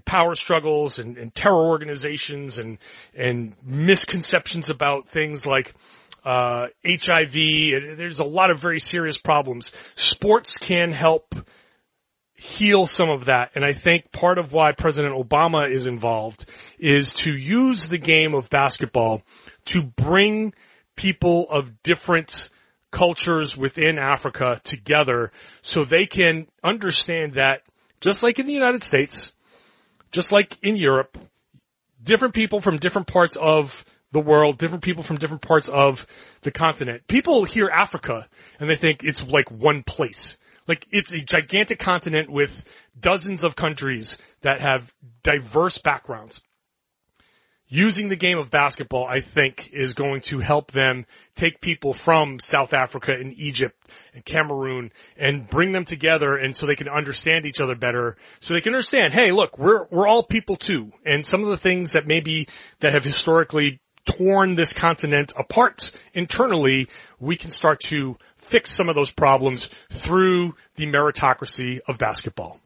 power 0.00 0.34
struggles 0.34 0.98
and, 0.98 1.18
and, 1.18 1.34
terror 1.34 1.68
organizations 1.68 2.58
and 2.58 2.78
and 3.14 3.54
misconceptions 3.62 4.70
about 4.70 5.08
things 5.08 5.46
like 5.46 5.74
uh, 6.24 6.66
HIV. 6.86 7.32
There's 7.32 8.20
a 8.20 8.24
lot 8.24 8.50
of 8.50 8.60
very 8.60 8.80
serious 8.80 9.18
problems. 9.18 9.72
Sports 9.94 10.58
can 10.58 10.92
help 10.92 11.34
heal 12.34 12.86
some 12.86 13.08
of 13.08 13.26
that. 13.26 13.52
And 13.54 13.64
I 13.64 13.72
think 13.72 14.10
part 14.10 14.38
of 14.38 14.52
why 14.52 14.72
President 14.72 15.14
Obama 15.14 15.70
is 15.70 15.86
involved 15.86 16.44
is 16.78 17.12
to 17.12 17.36
use 17.36 17.88
the 17.88 17.98
game 17.98 18.34
of 18.34 18.50
basketball 18.50 19.22
to 19.66 19.82
bring 19.82 20.52
people 20.96 21.46
of 21.48 21.82
different 21.82 22.48
cultures 22.90 23.56
within 23.56 23.98
Africa 23.98 24.60
together 24.64 25.32
so 25.62 25.84
they 25.84 26.06
can 26.06 26.46
understand 26.62 27.34
that 27.34 27.62
just 28.00 28.22
like 28.22 28.40
in 28.40 28.46
the 28.46 28.52
United 28.52 28.82
States, 28.82 29.32
just 30.12 30.30
like 30.30 30.56
in 30.62 30.76
Europe, 30.76 31.18
different 32.02 32.34
people 32.34 32.60
from 32.60 32.76
different 32.76 33.08
parts 33.08 33.36
of 33.36 33.84
the 34.12 34.20
world, 34.20 34.58
different 34.58 34.84
people 34.84 35.02
from 35.02 35.16
different 35.16 35.42
parts 35.42 35.68
of 35.68 36.06
the 36.42 36.50
continent. 36.50 37.06
People 37.08 37.44
hear 37.44 37.68
Africa 37.68 38.28
and 38.60 38.68
they 38.68 38.76
think 38.76 39.02
it's 39.02 39.26
like 39.26 39.50
one 39.50 39.82
place. 39.82 40.36
Like 40.68 40.86
it's 40.92 41.12
a 41.12 41.20
gigantic 41.20 41.78
continent 41.78 42.30
with 42.30 42.62
dozens 43.00 43.42
of 43.42 43.56
countries 43.56 44.18
that 44.42 44.60
have 44.60 44.92
diverse 45.22 45.78
backgrounds. 45.78 46.42
Using 47.74 48.10
the 48.10 48.16
game 48.16 48.36
of 48.36 48.50
basketball, 48.50 49.06
I 49.06 49.20
think, 49.20 49.70
is 49.72 49.94
going 49.94 50.20
to 50.24 50.40
help 50.40 50.72
them 50.72 51.06
take 51.34 51.58
people 51.62 51.94
from 51.94 52.38
South 52.38 52.74
Africa 52.74 53.12
and 53.12 53.32
Egypt 53.38 53.74
and 54.12 54.22
Cameroon 54.22 54.92
and 55.16 55.48
bring 55.48 55.72
them 55.72 55.86
together 55.86 56.36
and 56.36 56.54
so 56.54 56.66
they 56.66 56.74
can 56.74 56.90
understand 56.90 57.46
each 57.46 57.62
other 57.62 57.74
better. 57.74 58.18
So 58.40 58.52
they 58.52 58.60
can 58.60 58.74
understand, 58.74 59.14
hey, 59.14 59.30
look, 59.32 59.58
we're, 59.58 59.86
we're 59.90 60.06
all 60.06 60.22
people 60.22 60.56
too. 60.56 60.92
And 61.06 61.24
some 61.24 61.44
of 61.44 61.48
the 61.48 61.56
things 61.56 61.92
that 61.92 62.06
maybe, 62.06 62.46
that 62.80 62.92
have 62.92 63.04
historically 63.04 63.80
torn 64.04 64.54
this 64.54 64.74
continent 64.74 65.32
apart 65.34 65.92
internally, 66.12 66.88
we 67.20 67.36
can 67.36 67.50
start 67.50 67.80
to 67.84 68.18
fix 68.36 68.70
some 68.70 68.90
of 68.90 68.94
those 68.94 69.10
problems 69.10 69.70
through 69.90 70.56
the 70.76 70.84
meritocracy 70.84 71.80
of 71.88 71.96
basketball. 71.96 72.60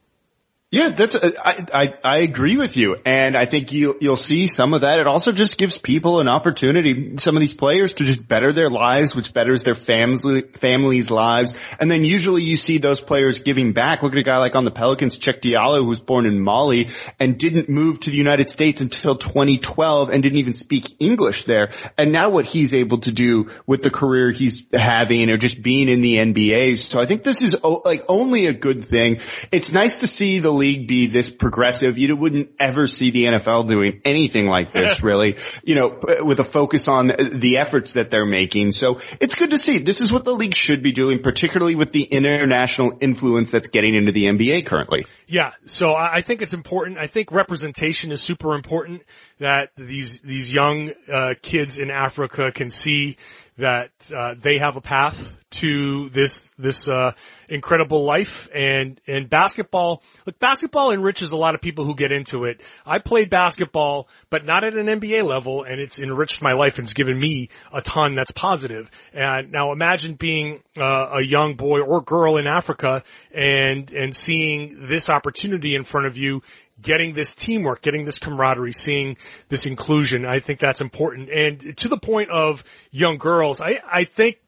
Yeah, 0.73 0.89
that's 0.89 1.15
uh, 1.15 1.31
I, 1.45 1.65
I 1.73 1.95
I 2.03 2.19
agree 2.19 2.57
with 2.57 2.77
you, 2.77 2.97
and 3.07 3.37
I 3.37 3.47
think 3.47 3.71
you 3.71 3.97
you'll 4.01 4.17
see 4.17 4.49
some 4.49 4.75
of 4.75 4.81
that. 4.81 4.99
It 4.99 5.07
also 5.07 5.31
just 5.31 5.59
gives 5.59 5.79
people 5.79 6.19
an 6.19 6.29
opportunity, 6.29 7.19
some 7.19 7.37
of 7.37 7.41
these 7.41 7.55
players, 7.55 7.95
to 7.95 8.05
just 8.05 8.27
better 8.27 8.53
their 8.53 8.69
lives, 8.69 9.15
which 9.15 9.33
betters 9.33 9.63
their 9.63 9.77
family 9.77 10.41
families' 10.43 11.09
lives. 11.09 11.57
And 11.79 11.89
then 11.89 12.05
usually 12.05 12.43
you 12.43 12.57
see 12.57 12.79
those 12.79 13.01
players 13.01 13.43
giving 13.43 13.75
back. 13.75 14.03
Look 14.03 14.13
at 14.15 14.19
a 14.19 14.25
guy 14.25 14.39
like 14.39 14.57
on 14.57 14.65
the 14.65 14.73
Pelicans, 14.73 15.17
Cheick 15.17 15.41
Diallo, 15.41 15.79
who 15.79 15.85
was 15.85 16.01
born 16.01 16.27
in 16.27 16.41
Mali 16.41 16.91
and 17.21 17.39
didn't 17.39 17.69
move 17.69 18.01
to 18.01 18.11
the 18.11 18.17
United 18.17 18.51
States 18.51 18.81
until 18.81 19.15
2012 19.15 20.11
and 20.11 20.21
didn't 20.21 20.39
even 20.39 20.55
speak 20.55 21.01
English 21.01 21.45
there. 21.45 21.71
And 21.97 22.11
now 22.11 22.31
what 22.31 22.45
he's 22.45 22.75
able 22.75 22.99
to 23.03 23.13
do 23.13 23.53
with 23.69 23.83
the 23.83 23.91
career 23.91 24.33
he's 24.33 24.67
having, 24.73 25.31
or 25.31 25.37
just 25.37 25.63
being 25.63 25.89
in 25.89 26.01
the 26.01 26.19
NBA. 26.19 26.79
So 26.81 27.01
I 27.01 27.07
think 27.07 27.23
this 27.23 27.43
is 27.43 27.55
like 27.63 28.05
only 28.09 28.47
a 28.47 28.53
good 28.53 28.85
thing. 28.85 29.21
It's 29.53 29.71
nice 29.71 30.01
to 30.01 30.09
see 30.09 30.41
the 30.41 30.56
league 30.57 30.89
be 30.89 31.07
this 31.07 31.31
progressive. 31.31 31.99
You 31.99 32.17
wouldn't 32.17 32.51
ever 32.59 32.87
see 32.87 33.11
the 33.11 33.27
NFL 33.27 33.69
doing 33.69 34.01
anything 34.05 34.47
like 34.47 34.73
this, 34.73 35.03
really, 35.03 35.39
you 35.65 35.75
know, 35.75 36.01
with 36.23 36.41
a 36.41 36.45
focus 36.45 36.89
on 36.89 37.07
the 37.07 37.59
efforts 37.59 37.93
that 37.93 38.11
they're 38.11 38.27
making. 38.27 38.73
So 38.73 39.01
it's 39.21 39.35
good 39.35 39.51
to 39.51 39.59
see. 39.59 39.79
This 39.79 40.01
is 40.01 40.13
what 40.13 40.25
the 40.25 40.33
league 40.33 40.55
should 40.55 40.83
be 40.83 40.93
doing, 40.93 41.23
particularly 41.23 41.75
with 41.75 41.93
the 41.93 42.03
international 42.03 42.99
influence 43.01 43.51
that's 43.51 43.69
getting 43.69 43.95
into 43.95 44.13
the 44.13 44.27
NBA 44.27 44.67
currently. 44.67 45.07
Yeah. 45.27 45.53
So 45.67 45.95
I 45.95 46.23
think 46.23 46.43
it's 46.43 46.55
important. 46.55 46.99
I 46.99 47.07
think 47.07 47.33
representation 47.33 48.13
is 48.13 48.23
super 48.23 48.55
important 48.55 49.03
that 49.39 49.71
these, 49.77 50.21
these 50.21 50.53
young, 50.53 50.93
uh, 51.13 51.35
kids 51.43 51.79
in 51.79 51.91
Africa 51.91 52.51
can 52.53 52.71
see 52.71 53.17
that 53.59 53.91
uh, 54.15 54.35
they 54.39 54.59
have 54.59 54.77
a 54.77 54.81
path 54.81 55.17
to 55.49 56.11
this 56.11 56.53
this 56.59 56.89
uh, 56.89 57.13
incredible 57.49 58.05
life 58.05 58.49
and 58.55 59.01
and 59.07 59.31
basketball. 59.31 60.03
Look, 60.27 60.39
basketball 60.39 60.93
enriches 60.93 61.33
a 61.33 61.37
lot 61.37 61.55
of 61.55 61.61
people 61.61 61.85
who 61.85 61.95
get 61.95 62.13
into 62.13 62.45
it. 62.45 62.61
I 62.85 62.99
played 62.99 63.31
basketball, 63.31 64.09
but 64.29 64.45
not 64.45 64.65
at 64.65 64.75
an 64.75 64.87
NBA 64.87 65.25
level, 65.25 65.63
and 65.63 65.81
it's 65.81 65.99
enriched 65.99 66.43
my 66.43 66.53
life 66.53 66.79
and 66.79 66.85
it's 66.85 66.93
given 66.93 67.19
me 67.19 67.49
a 67.73 67.81
ton 67.81 68.15
that's 68.15 68.33
positive. 68.33 68.91
And 69.15 69.53
now 69.53 69.73
imagine 69.73 70.15
being 70.15 70.63
uh, 70.77 71.11
a 71.15 71.23
young 71.23 71.55
boy 71.55 71.81
or 71.81 72.03
girl 72.03 72.37
in 72.37 72.47
Africa 72.47 73.03
and 73.33 73.91
and 73.93 74.15
seeing 74.15 74.89
this 74.89 75.09
opportunity 75.09 75.75
in 75.75 75.85
front 75.85 76.07
of 76.07 76.19
you 76.19 76.43
getting 76.81 77.15
this 77.15 77.35
teamwork, 77.35 77.83
getting 77.83 78.05
this 78.05 78.19
camaraderie, 78.19 78.73
seeing 78.73 79.17
this 79.49 79.67
inclusion. 79.67 80.27
I 80.27 80.41
think 80.41 80.61
that's 80.61 80.81
important. 80.81 81.31
And 81.31 81.77
to 81.79 81.89
the 81.89 81.97
point 81.97 82.31
of 82.31 82.65
young 82.91 83.19
girls, 83.19 83.61
I, 83.61 83.81
I 83.91 84.05
think 84.05 84.39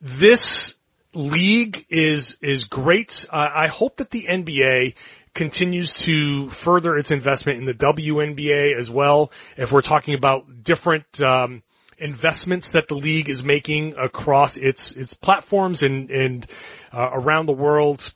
this 0.00 0.74
league 1.12 1.86
is, 1.88 2.38
is 2.40 2.64
great. 2.64 3.26
Uh, 3.30 3.48
I 3.52 3.68
hope 3.68 3.96
that 3.96 4.10
the 4.10 4.26
NBA 4.30 4.94
continues 5.34 5.94
to 5.94 6.48
further 6.50 6.96
its 6.96 7.10
investment 7.10 7.58
in 7.58 7.64
the 7.64 7.74
WNBA 7.74 8.76
as 8.76 8.90
well. 8.90 9.32
If 9.56 9.72
we're 9.72 9.82
talking 9.82 10.14
about 10.14 10.62
different, 10.62 11.22
um, 11.22 11.62
investments 11.98 12.72
that 12.72 12.88
the 12.88 12.94
league 12.94 13.28
is 13.28 13.44
making 13.44 13.94
across 13.98 14.56
its, 14.56 14.92
its 14.92 15.12
platforms 15.12 15.82
and, 15.82 16.10
and, 16.10 16.46
uh, 16.92 17.10
around 17.12 17.46
the 17.46 17.52
world. 17.52 18.12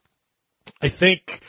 I 0.81 0.89
think, 0.89 1.41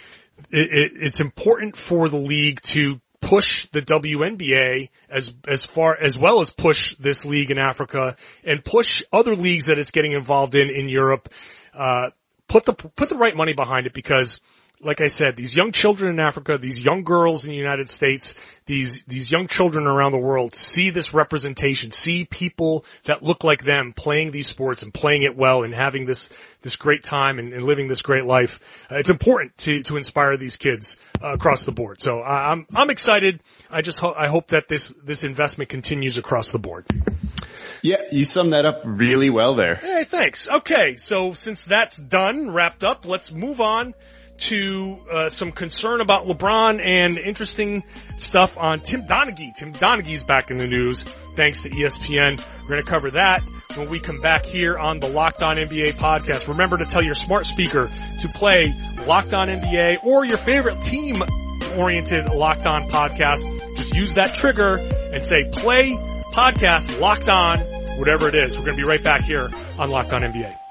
it, 0.51 0.69
it, 0.71 0.93
it's 0.95 1.21
important 1.21 1.77
for 1.77 2.09
the 2.09 2.19
league 2.19 2.61
to 2.63 3.01
push 3.21 3.67
the 3.67 3.83
WNBA 3.83 4.91
as 5.11 5.35
as 5.49 5.65
far 5.65 5.97
as 6.01 6.17
well 6.17 6.41
as 6.41 6.51
push 6.51 6.95
this 6.97 7.25
league 7.25 7.51
in 7.51 7.59
Africa 7.59 8.17
and 8.45 8.65
push 8.65 9.03
other 9.13 9.35
leagues 9.35 9.67
that 9.67 9.79
it's 9.79 9.91
getting 9.91 10.13
involved 10.13 10.55
in 10.55 10.71
in 10.71 10.89
Europe. 10.89 11.29
Uh, 11.75 12.11
put 12.49 12.65
the 12.65 12.75
put 12.75 13.09
the 13.09 13.17
right 13.17 13.37
money 13.37 13.53
behind 13.53 13.87
it 13.87 13.95
because 13.95 14.41
like 14.81 15.01
I 15.01 15.07
said, 15.07 15.37
these 15.37 15.57
young 15.57 15.73
children 15.73 16.13
in 16.13 16.21
Africa, 16.21 16.59
these 16.59 16.85
young 16.85 17.03
girls 17.03 17.45
in 17.45 17.51
the 17.51 17.57
United 17.57 17.89
States, 17.89 18.35
these, 18.67 19.03
these 19.05 19.33
young 19.33 19.47
children 19.47 19.87
around 19.87 20.13
the 20.13 20.19
world 20.19 20.55
see 20.55 20.91
this 20.91 21.15
representation, 21.15 21.93
see 21.93 22.25
people 22.27 22.85
that 23.05 23.23
look 23.23 23.43
like 23.43 23.65
them 23.65 23.95
playing 23.97 24.33
these 24.33 24.49
sports 24.49 24.83
and 24.83 24.93
playing 24.93 25.23
it 25.23 25.35
well 25.35 25.63
and 25.63 25.73
having 25.73 26.05
this, 26.05 26.29
this 26.61 26.77
great 26.77 27.03
time 27.03 27.39
and, 27.39 27.55
and 27.55 27.65
living 27.65 27.89
this 27.89 28.03
great 28.03 28.27
life. 28.27 28.61
Uh, 28.91 28.97
it's 28.97 29.09
important 29.09 29.57
to, 29.59 29.83
to 29.83 29.97
inspire 29.97 30.37
these 30.37 30.57
kids 30.57 30.99
uh, 31.23 31.33
across 31.33 31.65
the 31.65 31.73
board. 31.73 32.03
So 32.03 32.23
I'm, 32.23 32.67
I'm 32.75 32.91
excited. 32.91 33.41
I 33.71 33.81
just 33.81 33.99
ho- 33.99 34.15
I 34.17 34.29
hope 34.29 34.49
that 34.49 34.69
this, 34.69 34.95
this 35.03 35.25
investment 35.25 35.71
continues 35.71 36.19
across 36.19 36.53
the 36.53 36.59
board. 36.59 36.85
Yeah, 37.81 38.03
you 38.13 38.25
summed 38.25 38.53
that 38.53 38.67
up 38.67 38.83
really 38.85 39.31
well 39.31 39.55
there. 39.55 39.77
Hey, 39.77 40.05
thanks. 40.05 40.49
Okay, 40.49 40.97
so 40.97 41.33
since 41.33 41.65
that's 41.65 41.97
done, 41.97 42.51
wrapped 42.51 42.85
up, 42.85 43.07
let's 43.07 43.33
move 43.33 43.61
on 43.61 43.95
to 44.39 44.99
uh, 45.11 45.29
some 45.29 45.53
concern 45.53 46.01
about 46.01 46.27
LeBron 46.27 46.85
and 46.85 47.19
interesting 47.19 47.85
stuff 48.17 48.57
on 48.59 48.81
Tim 48.81 49.07
Donaghy. 49.07 49.55
Tim 49.55 49.73
Donaghy's 49.73 50.25
back 50.25 50.51
in 50.51 50.59
the 50.59 50.67
news 50.67 51.05
thanks 51.37 51.63
to 51.63 51.71
ESPN. 51.71 52.43
We're 52.63 52.69
going 52.69 52.85
to 52.85 52.91
cover 52.91 53.11
that. 53.13 53.43
when 53.77 53.91
we 53.91 54.01
come 54.01 54.21
back 54.21 54.47
here 54.47 54.79
on 54.79 55.01
the 55.01 55.09
Locked 55.09 55.43
On 55.43 55.57
NBA 55.57 55.93
podcast. 55.95 56.49
Remember 56.49 56.79
to 56.79 56.87
tell 56.87 57.03
your 57.03 57.15
smart 57.15 57.47
speaker 57.47 57.91
to 58.21 58.29
play 58.29 58.75
Locked 59.07 59.35
On 59.35 59.49
NBA 59.49 60.03
or 60.03 60.25
your 60.25 60.39
favorite 60.39 60.81
team 60.81 61.23
oriented 61.77 62.31
Locked 62.31 62.67
On 62.67 62.89
podcast. 62.89 63.77
Just 63.77 63.95
use 63.95 64.15
that 64.15 64.35
trigger 64.35 64.77
and 64.77 65.25
say 65.25 65.45
play 65.53 65.93
podcast 66.33 66.99
Locked 66.99 67.29
On, 67.29 67.59
whatever 67.99 68.29
it 68.29 68.35
is. 68.35 68.59
We're 68.59 68.65
going 68.65 68.79
to 68.79 68.83
be 68.83 68.89
right 68.89 69.03
back 69.03 69.23
here 69.23 69.51
on 69.79 69.91
Locked 69.91 70.13
On 70.13 70.23
NBA. 70.23 70.66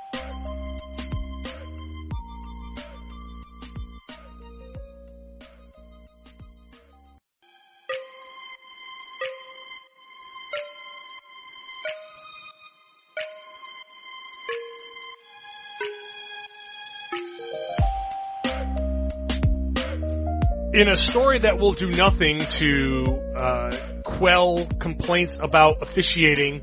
In 20.76 20.90
a 20.90 20.98
story 20.98 21.40
that 21.40 21.58
will 21.58 21.72
do 21.72 21.90
nothing 21.90 22.38
to 22.38 23.06
uh, 23.38 23.72
quell 24.04 24.66
complaints 24.66 25.40
about 25.40 25.82
officiating 25.82 26.62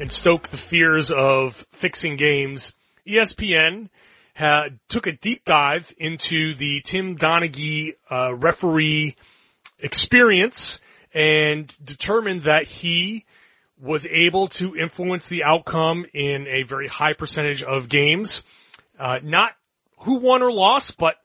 and 0.00 0.10
stoke 0.10 0.48
the 0.48 0.56
fears 0.56 1.10
of 1.10 1.54
fixing 1.72 2.16
games, 2.16 2.72
ESPN 3.06 3.90
took 4.88 5.06
a 5.06 5.12
deep 5.12 5.44
dive 5.44 5.92
into 5.98 6.54
the 6.54 6.80
Tim 6.86 7.18
Donaghy 7.18 7.96
uh, 8.10 8.34
referee 8.34 9.14
experience 9.78 10.80
and 11.12 11.70
determined 11.84 12.44
that 12.44 12.66
he 12.66 13.26
was 13.78 14.06
able 14.06 14.48
to 14.48 14.74
influence 14.74 15.26
the 15.26 15.44
outcome 15.44 16.06
in 16.14 16.46
a 16.48 16.62
very 16.62 16.88
high 16.88 17.12
percentage 17.12 17.62
of 17.62 17.90
games. 17.90 18.42
Uh, 18.98 19.18
not 19.22 19.52
who 19.98 20.14
won 20.14 20.42
or 20.42 20.50
lost, 20.50 20.96
but 20.96 21.16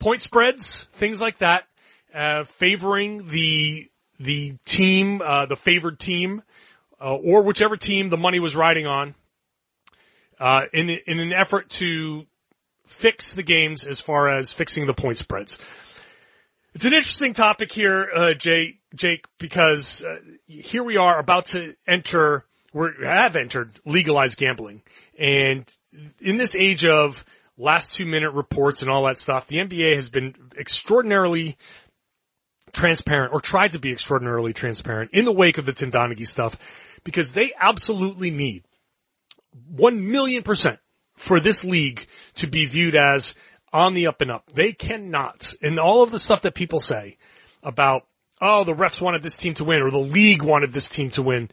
point 0.00 0.22
spreads, 0.22 0.88
things 0.94 1.20
like 1.20 1.38
that, 1.38 1.64
uh, 2.12 2.44
favoring 2.44 3.28
the 3.28 3.86
the 4.18 4.54
team, 4.66 5.22
uh, 5.24 5.46
the 5.46 5.56
favored 5.56 5.98
team, 5.98 6.42
uh, 7.00 7.14
or 7.14 7.42
whichever 7.42 7.76
team 7.76 8.10
the 8.10 8.18
money 8.18 8.40
was 8.40 8.56
riding 8.56 8.86
on, 8.86 9.14
uh, 10.40 10.62
in 10.72 10.90
in 10.90 11.20
an 11.20 11.32
effort 11.32 11.68
to 11.70 12.26
fix 12.86 13.32
the 13.34 13.42
games 13.42 13.84
as 13.84 14.00
far 14.00 14.28
as 14.28 14.52
fixing 14.52 14.86
the 14.86 14.94
point 14.94 15.16
spreads. 15.16 15.58
It's 16.74 16.84
an 16.84 16.92
interesting 16.92 17.34
topic 17.34 17.72
here, 17.72 18.08
uh, 18.14 18.34
Jake, 18.34 19.24
because 19.38 20.04
uh, 20.04 20.16
here 20.46 20.84
we 20.84 20.96
are 20.98 21.18
about 21.18 21.46
to 21.46 21.74
enter, 21.86 22.44
we 22.72 22.88
have 23.04 23.34
entered 23.34 23.80
legalized 23.84 24.36
gambling, 24.36 24.82
and 25.18 25.68
in 26.20 26.36
this 26.36 26.54
age 26.54 26.84
of 26.84 27.24
last 27.60 27.92
two 27.94 28.06
minute 28.06 28.32
reports 28.32 28.82
and 28.82 28.90
all 28.90 29.06
that 29.06 29.18
stuff, 29.18 29.46
the 29.46 29.58
NBA 29.58 29.94
has 29.94 30.08
been 30.08 30.34
extraordinarily 30.58 31.56
transparent 32.72 33.32
or 33.32 33.40
tried 33.40 33.72
to 33.72 33.78
be 33.78 33.92
extraordinarily 33.92 34.52
transparent 34.52 35.10
in 35.12 35.24
the 35.24 35.32
wake 35.32 35.58
of 35.58 35.66
the 35.66 35.72
Tim 35.72 35.90
Donaghy 35.90 36.26
stuff 36.26 36.56
because 37.04 37.32
they 37.32 37.52
absolutely 37.58 38.30
need 38.30 38.64
one 39.68 40.10
million 40.10 40.42
percent 40.42 40.78
for 41.16 41.40
this 41.40 41.64
league 41.64 42.06
to 42.36 42.46
be 42.46 42.66
viewed 42.66 42.94
as 42.94 43.34
on 43.72 43.94
the 43.94 44.06
up 44.06 44.20
and 44.20 44.30
up. 44.30 44.50
They 44.52 44.72
cannot, 44.72 45.52
and 45.62 45.78
all 45.78 46.02
of 46.02 46.10
the 46.10 46.18
stuff 46.18 46.42
that 46.42 46.54
people 46.54 46.80
say 46.80 47.18
about, 47.62 48.02
oh, 48.40 48.64
the 48.64 48.72
refs 48.72 49.00
wanted 49.00 49.22
this 49.22 49.36
team 49.36 49.54
to 49.54 49.64
win 49.64 49.82
or 49.82 49.90
the 49.90 49.98
league 49.98 50.42
wanted 50.42 50.72
this 50.72 50.88
team 50.88 51.10
to 51.10 51.22
win, 51.22 51.50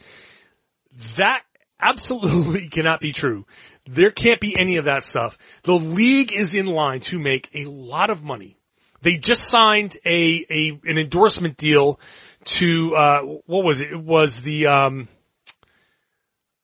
that 1.17 1.41
absolutely 1.79 2.69
cannot 2.71 3.01
be 3.01 3.11
true. 3.11 3.45
There 3.89 4.11
can't 4.11 4.39
be 4.39 4.57
any 4.57 4.77
of 4.77 4.85
that 4.85 5.03
stuff. 5.03 5.37
The 5.63 5.73
league 5.73 6.33
is 6.33 6.53
in 6.53 6.65
line 6.65 7.01
to 7.01 7.19
make 7.19 7.49
a 7.53 7.65
lot 7.65 8.09
of 8.09 8.23
money. 8.23 8.57
They 9.01 9.17
just 9.17 9.43
signed 9.43 9.97
a, 10.05 10.45
a 10.49 10.79
an 10.83 10.97
endorsement 10.97 11.57
deal 11.57 11.99
to 12.45 12.95
uh, 12.95 13.21
what 13.21 13.63
was 13.63 13.79
it? 13.79 13.91
It 13.91 14.03
was 14.03 14.41
the 14.41 14.67
um, 14.67 15.07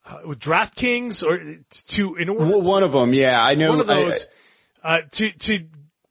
uh, 0.06 0.20
DraftKings 0.26 1.24
or 1.24 1.64
to 1.88 2.16
in 2.16 2.30
order 2.30 2.58
one 2.58 2.84
of 2.84 2.92
them. 2.92 3.14
Yeah, 3.14 3.42
I 3.42 3.56
know 3.56 3.70
one 3.70 3.80
of 3.80 3.88
those 3.88 4.28
I, 4.84 4.98
uh, 4.98 5.02
to 5.12 5.32
to 5.32 5.66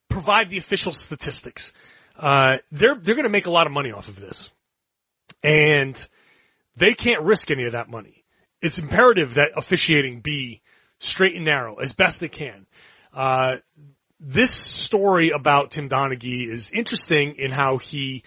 provide 0.09 0.51
the 0.51 0.59
official 0.59 0.93
statistics. 0.93 1.73
Uh, 2.19 2.59
they're 2.71 2.95
they're 2.95 3.15
going 3.15 3.27
to 3.27 3.31
make 3.31 3.47
a 3.47 3.51
lot 3.51 3.67
of 3.67 3.73
money 3.73 3.93
off 3.93 4.09
of 4.09 4.19
this, 4.19 4.51
and 5.43 6.09
they 6.77 6.95
can't 6.95 7.23
risk 7.23 7.51
any 7.51 7.67
of 7.67 7.73
that 7.73 7.89
money. 7.89 8.25
It's 8.61 8.79
imperative 8.79 9.35
that 9.35 9.51
officiating 9.57 10.21
be 10.21 10.62
straight 11.03 11.37
and 11.37 11.45
narrow 11.45 11.77
as 11.77 11.93
best 11.93 12.21
they 12.21 12.29
can. 12.29 12.67
Uh, 13.13 13.57
this 14.21 14.55
story 14.55 15.31
about 15.31 15.73
Tim 15.73 15.89
Donaghy 15.89 16.49
is 16.49 16.71
interesting 16.71 17.37
in 17.39 17.51
how 17.51 17.79
he 17.79 18.23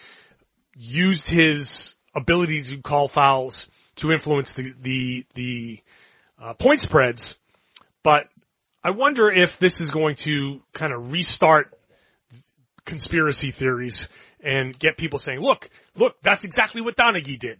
used 0.75 1.29
his 1.29 1.95
ability 2.13 2.63
to 2.63 2.77
call 2.81 3.07
fouls 3.07 3.69
to 3.95 4.11
influence 4.11 4.53
the 4.53 4.73
the 4.81 5.25
the 5.35 5.79
uh, 6.41 6.53
point 6.53 6.81
spreads, 6.81 7.37
but 8.03 8.27
I 8.83 8.91
wonder 8.91 9.31
if 9.31 9.57
this 9.57 9.79
is 9.79 9.89
going 9.89 10.15
to 10.17 10.61
kind 10.73 10.93
of 10.93 11.11
restart 11.11 11.73
conspiracy 12.83 13.51
theories 13.51 14.09
and 14.41 14.77
get 14.77 14.97
people 14.97 15.17
saying, 15.17 15.39
"Look, 15.39 15.69
look, 15.95 16.21
that's 16.21 16.43
exactly 16.43 16.81
what 16.81 16.97
Donaghy 16.97 17.39
did." 17.39 17.59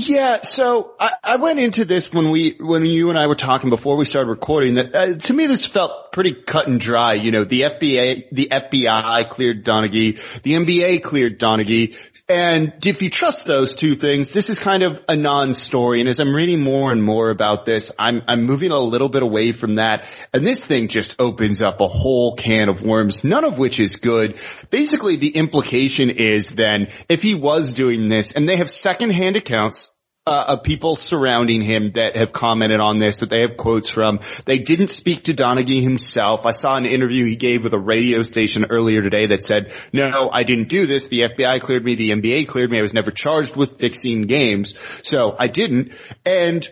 Yeah, 0.00 0.42
so 0.42 0.94
I, 1.00 1.14
I, 1.24 1.36
went 1.38 1.58
into 1.58 1.84
this 1.84 2.12
when 2.12 2.30
we, 2.30 2.54
when 2.60 2.86
you 2.86 3.10
and 3.10 3.18
I 3.18 3.26
were 3.26 3.34
talking 3.34 3.68
before 3.68 3.96
we 3.96 4.04
started 4.04 4.30
recording 4.30 4.74
that, 4.74 4.94
uh, 4.94 5.14
to 5.14 5.32
me 5.32 5.46
this 5.46 5.66
felt 5.66 6.12
pretty 6.12 6.34
cut 6.34 6.68
and 6.68 6.78
dry. 6.78 7.14
You 7.14 7.32
know, 7.32 7.42
the 7.42 7.62
FBI, 7.62 8.28
the 8.30 8.48
FBI 8.52 9.28
cleared 9.28 9.64
Donaghy, 9.64 10.20
the 10.42 10.52
NBA 10.52 11.02
cleared 11.02 11.40
Donaghy, 11.40 11.96
and 12.28 12.74
if 12.84 13.02
you 13.02 13.10
trust 13.10 13.46
those 13.46 13.74
two 13.74 13.96
things, 13.96 14.30
this 14.30 14.50
is 14.50 14.60
kind 14.60 14.82
of 14.82 15.02
a 15.08 15.16
non-story. 15.16 16.00
And 16.00 16.08
as 16.08 16.20
I'm 16.20 16.34
reading 16.34 16.60
more 16.60 16.92
and 16.92 17.02
more 17.02 17.30
about 17.30 17.64
this, 17.64 17.90
I'm, 17.98 18.22
I'm 18.28 18.44
moving 18.44 18.70
a 18.70 18.78
little 18.78 19.08
bit 19.08 19.22
away 19.22 19.52
from 19.52 19.76
that. 19.76 20.08
And 20.32 20.46
this 20.46 20.64
thing 20.64 20.88
just 20.88 21.16
opens 21.18 21.62
up 21.62 21.80
a 21.80 21.88
whole 21.88 22.36
can 22.36 22.68
of 22.68 22.82
worms, 22.82 23.24
none 23.24 23.44
of 23.44 23.58
which 23.58 23.80
is 23.80 23.96
good. 23.96 24.38
Basically 24.70 25.16
the 25.16 25.30
implication 25.30 26.10
is 26.10 26.50
then 26.50 26.88
if 27.08 27.22
he 27.22 27.34
was 27.34 27.72
doing 27.72 28.08
this 28.08 28.32
and 28.32 28.48
they 28.48 28.56
have 28.56 28.70
secondhand 28.70 29.36
accounts, 29.36 29.87
uh, 30.28 30.44
of 30.48 30.62
people 30.62 30.96
surrounding 30.96 31.62
him 31.62 31.92
that 31.94 32.14
have 32.14 32.32
commented 32.32 32.80
on 32.80 32.98
this, 32.98 33.20
that 33.20 33.30
they 33.30 33.40
have 33.40 33.56
quotes 33.56 33.88
from. 33.88 34.20
They 34.44 34.58
didn't 34.58 34.88
speak 34.88 35.24
to 35.24 35.34
Donaghy 35.34 35.82
himself. 35.82 36.44
I 36.44 36.50
saw 36.50 36.76
an 36.76 36.84
interview 36.84 37.24
he 37.24 37.36
gave 37.36 37.64
with 37.64 37.72
a 37.72 37.78
radio 37.78 38.20
station 38.20 38.66
earlier 38.68 39.00
today 39.00 39.26
that 39.26 39.42
said, 39.42 39.72
no, 39.92 40.28
I 40.30 40.42
didn't 40.42 40.68
do 40.68 40.86
this. 40.86 41.08
The 41.08 41.22
FBI 41.22 41.62
cleared 41.62 41.82
me. 41.82 41.94
The 41.94 42.10
NBA 42.10 42.46
cleared 42.46 42.70
me. 42.70 42.78
I 42.78 42.82
was 42.82 42.92
never 42.92 43.10
charged 43.10 43.56
with 43.56 43.78
fixing 43.78 44.22
games. 44.22 44.74
So 45.02 45.34
I 45.38 45.48
didn't. 45.48 45.92
And 46.26 46.68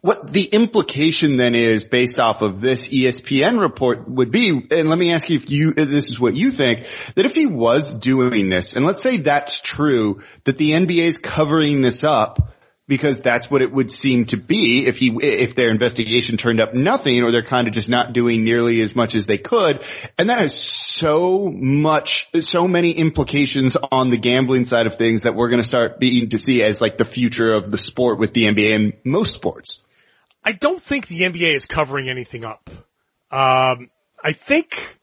what 0.00 0.32
the 0.32 0.44
implication 0.44 1.36
then 1.36 1.56
is 1.56 1.82
based 1.82 2.20
off 2.20 2.40
of 2.40 2.60
this 2.60 2.88
ESPN 2.88 3.60
report 3.60 4.08
would 4.08 4.30
be, 4.30 4.50
and 4.70 4.88
let 4.88 4.96
me 4.96 5.12
ask 5.12 5.28
you 5.28 5.36
if 5.36 5.50
you, 5.50 5.70
if 5.76 5.88
this 5.88 6.08
is 6.08 6.20
what 6.20 6.36
you 6.36 6.52
think, 6.52 6.86
that 7.16 7.26
if 7.26 7.34
he 7.34 7.46
was 7.46 7.96
doing 7.96 8.48
this, 8.48 8.76
and 8.76 8.86
let's 8.86 9.02
say 9.02 9.16
that's 9.16 9.58
true, 9.58 10.22
that 10.44 10.58
the 10.58 10.70
NBA 10.70 11.02
is 11.02 11.18
covering 11.18 11.82
this 11.82 12.04
up, 12.04 12.52
because 12.88 13.20
that's 13.20 13.50
what 13.50 13.62
it 13.62 13.72
would 13.72 13.90
seem 13.90 14.26
to 14.26 14.36
be 14.36 14.86
if 14.86 14.98
he 14.98 15.16
if 15.20 15.54
their 15.54 15.70
investigation 15.70 16.36
turned 16.36 16.60
up 16.60 16.74
nothing 16.74 17.22
or 17.22 17.32
they're 17.32 17.42
kind 17.42 17.66
of 17.66 17.74
just 17.74 17.88
not 17.88 18.12
doing 18.12 18.44
nearly 18.44 18.80
as 18.80 18.94
much 18.94 19.14
as 19.14 19.26
they 19.26 19.38
could 19.38 19.84
and 20.18 20.28
that 20.30 20.40
has 20.40 20.56
so 20.56 21.50
much 21.50 22.28
so 22.40 22.68
many 22.68 22.92
implications 22.92 23.76
on 23.76 24.10
the 24.10 24.18
gambling 24.18 24.64
side 24.64 24.86
of 24.86 24.94
things 24.94 25.22
that 25.22 25.34
we're 25.34 25.48
going 25.48 25.60
to 25.60 25.66
start 25.66 25.98
being 25.98 26.28
to 26.28 26.38
see 26.38 26.62
as 26.62 26.80
like 26.80 26.98
the 26.98 27.04
future 27.04 27.52
of 27.52 27.70
the 27.70 27.78
sport 27.78 28.18
with 28.18 28.32
the 28.34 28.44
NBA 28.44 28.74
and 28.74 28.92
most 29.04 29.34
sports. 29.34 29.80
I 30.44 30.52
don't 30.52 30.82
think 30.82 31.08
the 31.08 31.22
NBA 31.22 31.54
is 31.54 31.66
covering 31.66 32.08
anything 32.08 32.44
up. 32.44 32.70
Um, 33.32 33.90
I 34.22 34.32
think 34.32 34.95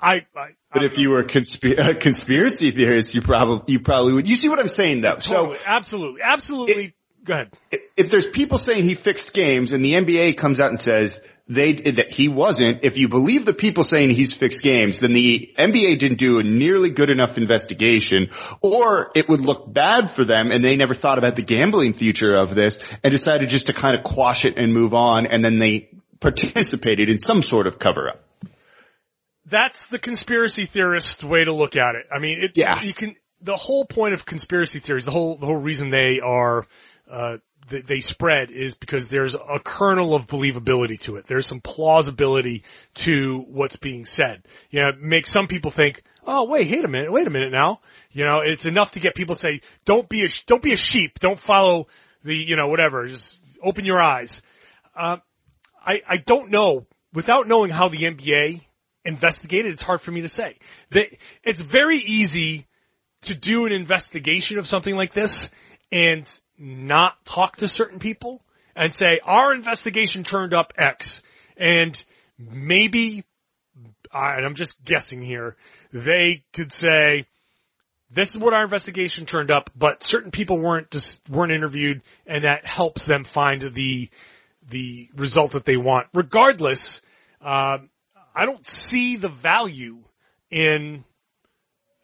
I, 0.00 0.26
I 0.36 0.50
but 0.72 0.84
if 0.84 0.98
you 0.98 1.10
were 1.10 1.18
a, 1.18 1.24
consp- 1.24 1.78
a, 1.78 1.94
conspiracy 1.94 2.70
theorist, 2.70 3.14
you 3.14 3.22
probably 3.22 3.72
you 3.72 3.80
probably 3.80 4.12
would. 4.12 4.28
You 4.28 4.36
see 4.36 4.48
what 4.48 4.58
I'm 4.58 4.68
saying, 4.68 5.00
though? 5.00 5.14
Totally, 5.14 5.56
so 5.56 5.62
absolutely, 5.66 6.22
absolutely. 6.22 6.84
It, 6.84 6.94
Go 7.24 7.34
ahead. 7.34 7.52
If 7.96 8.10
there's 8.10 8.26
people 8.26 8.58
saying 8.58 8.84
he 8.84 8.94
fixed 8.94 9.32
games, 9.32 9.72
and 9.72 9.84
the 9.84 9.92
NBA 9.92 10.38
comes 10.38 10.60
out 10.60 10.70
and 10.70 10.80
says 10.80 11.20
they 11.46 11.72
that 11.72 12.10
he 12.10 12.28
wasn't, 12.28 12.84
if 12.84 12.96
you 12.96 13.08
believe 13.08 13.44
the 13.44 13.52
people 13.52 13.84
saying 13.84 14.10
he's 14.10 14.32
fixed 14.32 14.62
games, 14.62 15.00
then 15.00 15.12
the 15.12 15.52
NBA 15.58 15.98
didn't 15.98 16.18
do 16.18 16.38
a 16.38 16.42
nearly 16.42 16.90
good 16.90 17.10
enough 17.10 17.36
investigation, 17.36 18.30
or 18.62 19.10
it 19.14 19.28
would 19.28 19.40
look 19.40 19.70
bad 19.72 20.10
for 20.12 20.24
them, 20.24 20.50
and 20.50 20.64
they 20.64 20.76
never 20.76 20.94
thought 20.94 21.18
about 21.18 21.36
the 21.36 21.42
gambling 21.42 21.92
future 21.92 22.34
of 22.34 22.54
this, 22.54 22.78
and 23.02 23.10
decided 23.10 23.48
just 23.48 23.66
to 23.66 23.72
kind 23.72 23.96
of 23.96 24.04
quash 24.04 24.44
it 24.44 24.56
and 24.56 24.72
move 24.72 24.94
on, 24.94 25.26
and 25.26 25.44
then 25.44 25.58
they 25.58 25.90
participated 26.20 27.08
in 27.08 27.18
some 27.18 27.42
sort 27.42 27.66
of 27.66 27.78
cover 27.78 28.08
up 28.08 28.27
that's 29.48 29.86
the 29.88 29.98
conspiracy 29.98 30.66
theorist 30.66 31.24
way 31.24 31.44
to 31.44 31.52
look 31.52 31.76
at 31.76 31.94
it. 31.94 32.06
I 32.14 32.18
mean, 32.18 32.42
it, 32.42 32.52
yeah. 32.56 32.82
you 32.82 32.94
can, 32.94 33.16
the 33.40 33.56
whole 33.56 33.84
point 33.84 34.14
of 34.14 34.24
conspiracy 34.26 34.80
theories, 34.80 35.04
the 35.04 35.10
whole, 35.10 35.36
the 35.36 35.46
whole 35.46 35.56
reason 35.56 35.90
they 35.90 36.20
are, 36.20 36.66
uh, 37.10 37.36
that 37.70 37.86
they 37.86 38.00
spread 38.00 38.50
is 38.50 38.74
because 38.74 39.08
there's 39.08 39.34
a 39.34 39.58
kernel 39.62 40.14
of 40.14 40.26
believability 40.26 41.00
to 41.00 41.16
it. 41.16 41.26
There's 41.26 41.46
some 41.46 41.60
plausibility 41.60 42.64
to 42.94 43.44
what's 43.46 43.76
being 43.76 44.06
said. 44.06 44.42
You 44.70 44.80
know, 44.80 44.88
it 44.88 45.00
makes 45.00 45.30
some 45.30 45.48
people 45.48 45.70
think, 45.70 46.02
oh 46.26 46.44
wait, 46.44 46.70
wait 46.70 46.84
a 46.84 46.88
minute, 46.88 47.12
wait 47.12 47.26
a 47.26 47.30
minute 47.30 47.52
now. 47.52 47.80
You 48.10 48.24
know, 48.24 48.40
it's 48.40 48.66
enough 48.66 48.92
to 48.92 49.00
get 49.00 49.14
people 49.14 49.34
to 49.34 49.40
say, 49.40 49.60
don't 49.84 50.08
be 50.08 50.24
a, 50.24 50.28
don't 50.46 50.62
be 50.62 50.72
a 50.72 50.76
sheep, 50.76 51.18
don't 51.18 51.38
follow 51.38 51.88
the, 52.24 52.34
you 52.34 52.56
know, 52.56 52.68
whatever, 52.68 53.06
just 53.06 53.44
open 53.62 53.84
your 53.84 54.02
eyes. 54.02 54.42
Uh, 54.96 55.18
I, 55.84 56.02
I 56.08 56.16
don't 56.16 56.50
know, 56.50 56.86
without 57.12 57.48
knowing 57.48 57.70
how 57.70 57.88
the 57.88 57.98
NBA 57.98 58.62
investigated, 59.08 59.72
it's 59.72 59.82
hard 59.82 60.00
for 60.00 60.12
me 60.12 60.20
to 60.20 60.28
say. 60.28 60.56
It's 61.42 61.60
very 61.60 61.98
easy 61.98 62.66
to 63.22 63.34
do 63.34 63.66
an 63.66 63.72
investigation 63.72 64.58
of 64.58 64.66
something 64.68 64.94
like 64.94 65.12
this 65.12 65.48
and 65.90 66.24
not 66.58 67.24
talk 67.24 67.56
to 67.56 67.68
certain 67.68 67.98
people 67.98 68.42
and 68.76 68.92
say, 68.92 69.18
our 69.24 69.54
investigation 69.54 70.22
turned 70.22 70.54
up 70.54 70.74
X 70.76 71.22
and 71.56 72.04
maybe, 72.38 73.24
and 74.12 74.46
I'm 74.46 74.54
just 74.54 74.84
guessing 74.84 75.22
here, 75.22 75.56
they 75.92 76.44
could 76.52 76.72
say, 76.72 77.26
this 78.10 78.34
is 78.34 78.38
what 78.38 78.54
our 78.54 78.64
investigation 78.64 79.26
turned 79.26 79.50
up, 79.50 79.70
but 79.74 80.02
certain 80.02 80.30
people 80.30 80.58
weren't 80.58 80.90
just, 80.90 81.28
weren't 81.28 81.52
interviewed 81.52 82.02
and 82.26 82.44
that 82.44 82.66
helps 82.66 83.06
them 83.06 83.24
find 83.24 83.62
the, 83.74 84.10
the 84.68 85.08
result 85.16 85.52
that 85.52 85.64
they 85.64 85.76
want. 85.76 86.06
Regardless, 86.14 87.00
uh, 87.40 87.78
I 88.38 88.46
don't 88.46 88.64
see 88.64 89.16
the 89.16 89.28
value 89.28 89.98
in, 90.48 91.04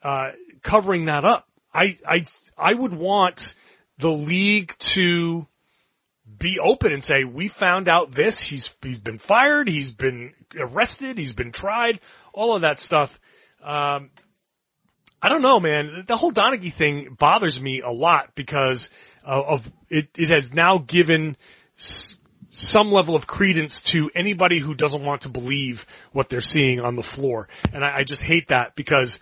uh, 0.03 0.33
covering 0.62 1.05
that 1.05 1.25
up. 1.25 1.49
I, 1.73 1.97
I, 2.05 2.25
I 2.59 2.75
would 2.75 2.92
want 2.92 3.55
the 3.99 4.11
league 4.11 4.75
to 4.79 5.47
be 6.37 6.59
open 6.59 6.92
and 6.92 7.05
say, 7.05 7.23
we 7.23 7.47
found 7.47 7.88
out 7.88 8.11
this, 8.11 8.40
he's, 8.40 8.68
he's 8.83 8.99
been 8.99 9.18
fired, 9.18 9.68
he's 9.68 9.92
been 9.92 10.33
arrested, 10.59 11.18
he's 11.18 11.33
been 11.33 11.53
tried, 11.53 12.01
all 12.33 12.57
of 12.57 12.62
that 12.62 12.81
stuff. 12.81 13.16
Um, 13.62 14.11
I 15.23 15.29
don't 15.29 15.42
know, 15.42 15.61
man. 15.61 16.03
The 16.09 16.16
whole 16.16 16.33
Donaghy 16.33 16.73
thing 16.73 17.16
bothers 17.16 17.62
me 17.62 17.81
a 17.81 17.92
lot 17.92 18.35
because 18.35 18.90
of 19.25 19.70
it. 19.88 20.09
It 20.16 20.31
has 20.31 20.53
now 20.53 20.79
given 20.79 21.37
some 22.55 22.93
level 22.93 23.17
of 23.17 23.27
credence 23.27 23.83
to 23.83 24.11
anybody 24.14 24.59
who 24.59 24.75
doesn't 24.75 25.05
want 25.05 25.23
to 25.23 25.29
believe 25.29 25.87
what 26.12 26.29
they're 26.29 26.40
seeing 26.40 26.81
on 26.81 26.97
the 26.97 27.03
floor, 27.03 27.49
and 27.73 27.85
I, 27.85 27.99
I 27.99 28.05
just 28.05 28.23
hate 28.23 28.49
that 28.49 28.77
because 28.77 29.19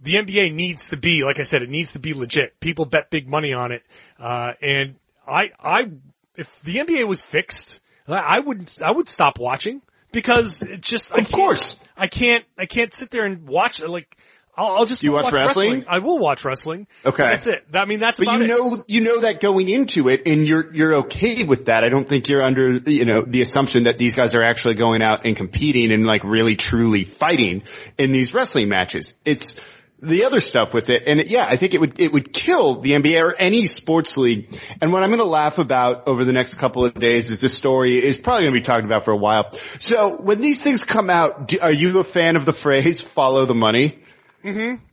the 0.00 0.14
NBA 0.14 0.54
needs 0.54 0.90
to 0.90 0.96
be, 0.96 1.24
like 1.24 1.40
I 1.40 1.42
said, 1.42 1.62
it 1.62 1.68
needs 1.68 1.92
to 1.92 1.98
be 1.98 2.14
legit. 2.14 2.60
People 2.60 2.84
bet 2.84 3.10
big 3.10 3.26
money 3.28 3.52
on 3.52 3.72
it, 3.72 3.82
uh, 4.20 4.52
and 4.62 4.96
I, 5.26 5.50
I, 5.60 5.90
if 6.36 6.60
the 6.62 6.76
NBA 6.76 7.06
was 7.06 7.20
fixed, 7.20 7.80
I 8.06 8.40
wouldn't, 8.40 8.80
I 8.82 8.92
would 8.92 9.08
stop 9.08 9.38
watching 9.38 9.82
because 10.12 10.62
it's 10.62 10.88
just, 10.88 11.12
I 11.12 11.20
Of 11.20 11.32
course. 11.32 11.76
I 11.96 12.06
can't, 12.06 12.44
I 12.56 12.66
can't 12.66 12.94
sit 12.94 13.10
there 13.10 13.24
and 13.24 13.48
watch 13.48 13.82
like. 13.82 14.16
I'll, 14.58 14.78
I'll 14.78 14.86
just 14.86 15.04
You 15.04 15.12
watch 15.12 15.32
wrestling? 15.32 15.84
I 15.86 16.00
will 16.00 16.18
watch 16.18 16.44
wrestling. 16.44 16.88
Okay. 17.06 17.22
that's 17.22 17.46
it. 17.46 17.64
I 17.72 17.84
mean, 17.84 18.00
that's 18.00 18.18
But 18.18 18.26
you 18.26 18.42
it. 18.42 18.46
know, 18.48 18.84
you 18.88 19.00
know 19.02 19.20
that 19.20 19.40
going 19.40 19.68
into 19.68 20.08
it 20.08 20.22
and 20.26 20.46
you're, 20.46 20.74
you're 20.74 20.94
okay 20.96 21.44
with 21.44 21.66
that. 21.66 21.84
I 21.84 21.88
don't 21.88 22.08
think 22.08 22.28
you're 22.28 22.42
under, 22.42 22.72
you 22.72 23.04
know, 23.04 23.22
the 23.22 23.40
assumption 23.40 23.84
that 23.84 23.98
these 23.98 24.16
guys 24.16 24.34
are 24.34 24.42
actually 24.42 24.74
going 24.74 25.00
out 25.00 25.24
and 25.26 25.36
competing 25.36 25.92
and 25.92 26.04
like 26.04 26.24
really 26.24 26.56
truly 26.56 27.04
fighting 27.04 27.62
in 27.98 28.10
these 28.10 28.34
wrestling 28.34 28.68
matches. 28.68 29.14
It's 29.24 29.60
the 30.00 30.24
other 30.24 30.40
stuff 30.40 30.74
with 30.74 30.90
it. 30.90 31.08
And 31.08 31.28
yeah, 31.28 31.46
I 31.48 31.56
think 31.56 31.74
it 31.74 31.80
would, 31.80 32.00
it 32.00 32.12
would 32.12 32.32
kill 32.32 32.80
the 32.80 32.92
NBA 32.92 33.22
or 33.22 33.34
any 33.36 33.66
sports 33.66 34.16
league. 34.16 34.58
And 34.82 34.92
what 34.92 35.04
I'm 35.04 35.10
going 35.10 35.20
to 35.20 35.24
laugh 35.24 35.58
about 35.58 36.08
over 36.08 36.24
the 36.24 36.32
next 36.32 36.54
couple 36.54 36.84
of 36.84 36.94
days 36.94 37.30
is 37.30 37.40
this 37.40 37.56
story 37.56 38.02
is 38.02 38.16
probably 38.16 38.42
going 38.42 38.54
to 38.54 38.60
be 38.60 38.64
talked 38.64 38.84
about 38.84 39.04
for 39.04 39.12
a 39.12 39.16
while. 39.16 39.52
So 39.78 40.16
when 40.16 40.40
these 40.40 40.60
things 40.60 40.82
come 40.82 41.10
out, 41.10 41.46
do, 41.46 41.60
are 41.60 41.72
you 41.72 41.96
a 42.00 42.04
fan 42.04 42.34
of 42.34 42.44
the 42.44 42.52
phrase 42.52 43.00
follow 43.00 43.46
the 43.46 43.54
money? 43.54 44.00
Mm-hmm. 44.44 44.84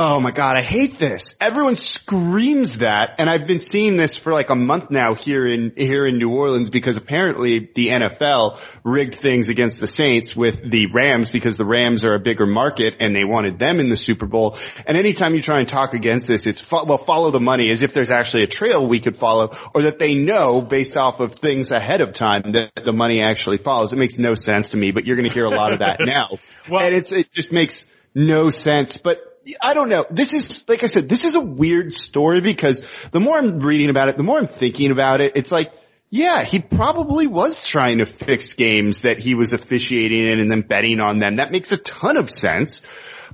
Oh 0.00 0.20
my 0.20 0.30
god, 0.30 0.56
I 0.56 0.62
hate 0.62 1.00
this. 1.00 1.36
Everyone 1.40 1.74
screams 1.74 2.78
that, 2.78 3.16
and 3.18 3.28
I've 3.28 3.48
been 3.48 3.58
seeing 3.58 3.96
this 3.96 4.16
for 4.16 4.32
like 4.32 4.48
a 4.48 4.54
month 4.54 4.92
now 4.92 5.14
here 5.14 5.44
in 5.44 5.72
here 5.76 6.06
in 6.06 6.18
New 6.18 6.30
Orleans 6.30 6.70
because 6.70 6.96
apparently 6.96 7.68
the 7.74 7.88
NFL 7.88 8.60
rigged 8.84 9.16
things 9.16 9.48
against 9.48 9.80
the 9.80 9.88
Saints 9.88 10.36
with 10.36 10.62
the 10.70 10.86
Rams 10.94 11.30
because 11.30 11.56
the 11.56 11.64
Rams 11.64 12.04
are 12.04 12.14
a 12.14 12.20
bigger 12.20 12.46
market 12.46 12.94
and 13.00 13.12
they 13.12 13.24
wanted 13.24 13.58
them 13.58 13.80
in 13.80 13.88
the 13.88 13.96
Super 13.96 14.26
Bowl. 14.26 14.56
And 14.86 14.96
anytime 14.96 15.34
you 15.34 15.42
try 15.42 15.58
and 15.58 15.66
talk 15.66 15.94
against 15.94 16.28
this, 16.28 16.46
it's 16.46 16.60
fo- 16.60 16.84
well 16.84 16.98
follow 16.98 17.32
the 17.32 17.40
money 17.40 17.68
as 17.70 17.82
if 17.82 17.92
there's 17.92 18.12
actually 18.12 18.44
a 18.44 18.46
trail 18.46 18.86
we 18.86 19.00
could 19.00 19.16
follow 19.16 19.56
or 19.74 19.82
that 19.82 19.98
they 19.98 20.14
know 20.14 20.62
based 20.62 20.96
off 20.96 21.18
of 21.18 21.34
things 21.34 21.72
ahead 21.72 22.02
of 22.02 22.12
time 22.12 22.52
that 22.52 22.70
the 22.84 22.92
money 22.92 23.20
actually 23.20 23.58
follows. 23.58 23.92
It 23.92 23.96
makes 23.96 24.16
no 24.16 24.36
sense 24.36 24.68
to 24.68 24.76
me, 24.76 24.92
but 24.92 25.06
you're 25.06 25.16
going 25.16 25.28
to 25.28 25.34
hear 25.34 25.46
a 25.46 25.50
lot 25.50 25.72
of 25.72 25.80
that 25.80 25.96
now. 26.00 26.38
Well- 26.70 26.84
and 26.84 26.94
it's 26.94 27.10
it 27.10 27.32
just 27.32 27.50
makes 27.50 27.88
no 28.18 28.50
sense. 28.50 28.98
But 28.98 29.22
I 29.62 29.74
don't 29.74 29.88
know. 29.88 30.04
This 30.10 30.34
is, 30.34 30.68
like 30.68 30.82
I 30.82 30.86
said, 30.86 31.08
this 31.08 31.24
is 31.24 31.36
a 31.36 31.40
weird 31.40 31.92
story 31.92 32.40
because 32.40 32.84
the 33.12 33.20
more 33.20 33.38
I'm 33.38 33.60
reading 33.60 33.90
about 33.90 34.08
it, 34.08 34.16
the 34.16 34.24
more 34.24 34.38
I'm 34.38 34.48
thinking 34.48 34.90
about 34.90 35.20
it, 35.20 35.32
it's 35.36 35.52
like, 35.52 35.72
yeah, 36.10 36.42
he 36.42 36.58
probably 36.58 37.26
was 37.26 37.66
trying 37.66 37.98
to 37.98 38.06
fix 38.06 38.54
games 38.54 39.00
that 39.00 39.18
he 39.18 39.34
was 39.34 39.52
officiating 39.52 40.24
in 40.24 40.40
and 40.40 40.50
then 40.50 40.62
betting 40.62 41.00
on 41.00 41.18
them. 41.18 41.36
That 41.36 41.52
makes 41.52 41.70
a 41.72 41.76
ton 41.76 42.16
of 42.16 42.30
sense. 42.30 42.82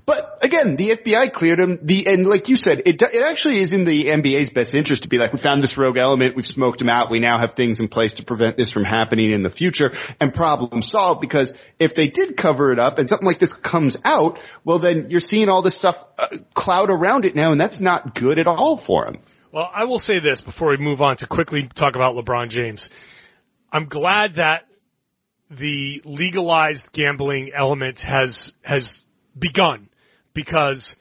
But 0.06 0.40
again, 0.42 0.76
the 0.76 0.90
FBI 0.90 1.32
cleared 1.32 1.58
him. 1.58 1.78
The 1.82 2.06
and 2.08 2.26
like 2.26 2.48
you 2.48 2.56
said, 2.56 2.82
it 2.84 3.00
it 3.00 3.22
actually 3.22 3.58
is 3.58 3.72
in 3.72 3.84
the 3.84 4.04
NBA's 4.06 4.50
best 4.50 4.74
interest 4.74 5.04
to 5.04 5.08
be 5.08 5.16
like, 5.16 5.32
we 5.32 5.38
found 5.38 5.62
this 5.62 5.78
rogue 5.78 5.96
element, 5.96 6.36
we've 6.36 6.46
smoked 6.46 6.82
him 6.82 6.90
out, 6.90 7.10
we 7.10 7.20
now 7.20 7.38
have 7.38 7.54
things 7.54 7.80
in 7.80 7.88
place 7.88 8.14
to 8.14 8.22
prevent 8.22 8.58
this 8.58 8.70
from 8.70 8.84
happening 8.84 9.32
in 9.32 9.42
the 9.42 9.50
future, 9.50 9.94
and 10.20 10.34
problem 10.34 10.82
solved. 10.82 11.22
Because 11.22 11.54
if 11.78 11.94
they 11.94 12.08
did 12.08 12.36
cover 12.36 12.70
it 12.70 12.78
up 12.78 12.98
and 12.98 13.08
something 13.08 13.26
like 13.26 13.38
this 13.38 13.54
comes 13.54 13.96
out, 14.04 14.38
well, 14.62 14.78
then 14.78 15.08
you're 15.08 15.20
seeing 15.20 15.48
all 15.48 15.62
this 15.62 15.74
stuff 15.74 16.04
uh, 16.18 16.28
cloud 16.52 16.90
around 16.90 17.24
it 17.24 17.34
now, 17.34 17.52
and 17.52 17.60
that's 17.60 17.80
not 17.80 18.14
good 18.14 18.38
at 18.38 18.46
all 18.46 18.76
for 18.76 19.06
him. 19.06 19.20
Well, 19.52 19.70
I 19.72 19.84
will 19.84 20.00
say 20.00 20.18
this 20.18 20.42
before 20.42 20.70
we 20.70 20.76
move 20.76 21.00
on 21.00 21.16
to 21.18 21.26
quickly 21.26 21.66
talk 21.66 21.96
about 21.96 22.14
LeBron 22.14 22.48
James. 22.48 22.90
I'm 23.72 23.86
glad 23.86 24.34
that 24.34 24.66
the 25.50 26.02
legalized 26.04 26.92
gambling 26.92 27.52
element 27.54 28.02
has 28.02 28.52
has 28.62 29.06
begun 29.38 29.88
because 30.34 30.96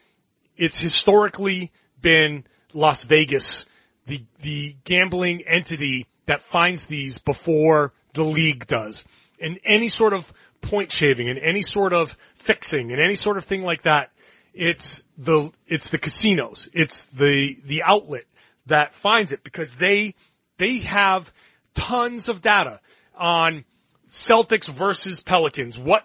it's 0.56 0.78
historically 0.78 1.72
been 2.00 2.44
Las 2.72 3.04
Vegas, 3.04 3.66
the 4.06 4.24
the 4.40 4.76
gambling 4.84 5.42
entity 5.46 6.06
that 6.26 6.42
finds 6.42 6.86
these 6.86 7.18
before 7.18 7.92
the 8.14 8.24
league 8.24 8.66
does. 8.66 9.04
And 9.40 9.58
any 9.64 9.88
sort 9.88 10.12
of 10.12 10.32
point 10.60 10.90
shaving 10.90 11.28
and 11.28 11.38
any 11.38 11.62
sort 11.62 11.92
of 11.92 12.16
fixing 12.36 12.92
and 12.92 13.00
any 13.00 13.16
sort 13.16 13.36
of 13.36 13.44
thing 13.44 13.62
like 13.62 13.82
that, 13.82 14.10
it's 14.54 15.02
the 15.18 15.50
it's 15.66 15.88
the 15.88 15.98
casinos, 15.98 16.68
it's 16.72 17.04
the 17.04 17.58
the 17.64 17.82
outlet 17.82 18.24
that 18.66 18.94
finds 18.94 19.32
it 19.32 19.42
because 19.44 19.74
they 19.74 20.14
they 20.58 20.78
have 20.78 21.30
tons 21.74 22.28
of 22.28 22.40
data 22.40 22.80
on 23.16 23.64
Celtics 24.08 24.68
versus 24.68 25.20
Pelicans, 25.20 25.78
what 25.78 26.04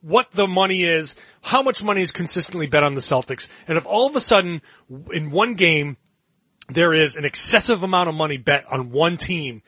what 0.00 0.30
the 0.30 0.46
money 0.46 0.84
is, 0.84 1.16
how 1.46 1.62
much 1.62 1.82
money 1.82 2.02
is 2.02 2.10
consistently 2.10 2.66
bet 2.66 2.82
on 2.82 2.94
the 2.94 3.00
Celtics, 3.00 3.46
and 3.68 3.78
if 3.78 3.86
all 3.86 4.08
of 4.08 4.16
a 4.16 4.20
sudden 4.20 4.62
in 5.12 5.30
one 5.30 5.54
game 5.54 5.96
there 6.68 6.92
is 6.92 7.14
an 7.14 7.24
excessive 7.24 7.84
amount 7.84 8.08
of 8.08 8.16
money 8.16 8.36
bet 8.36 8.64
on 8.68 8.90
one 8.90 9.16
team, 9.16 9.62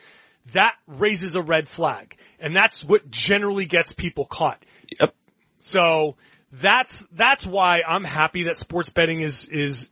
that 0.54 0.74
raises 0.88 1.36
a 1.36 1.42
red 1.42 1.68
flag, 1.68 2.16
and 2.40 2.54
that's 2.54 2.82
what 2.82 3.08
generally 3.10 3.64
gets 3.64 3.92
people 3.92 4.24
caught. 4.24 4.64
Yep. 4.98 5.14
So 5.60 6.16
that's 6.50 7.04
that's 7.12 7.46
why 7.46 7.82
I'm 7.86 8.04
happy 8.04 8.44
that 8.44 8.58
sports 8.58 8.90
betting 8.90 9.20
is 9.20 9.48
is 9.48 9.88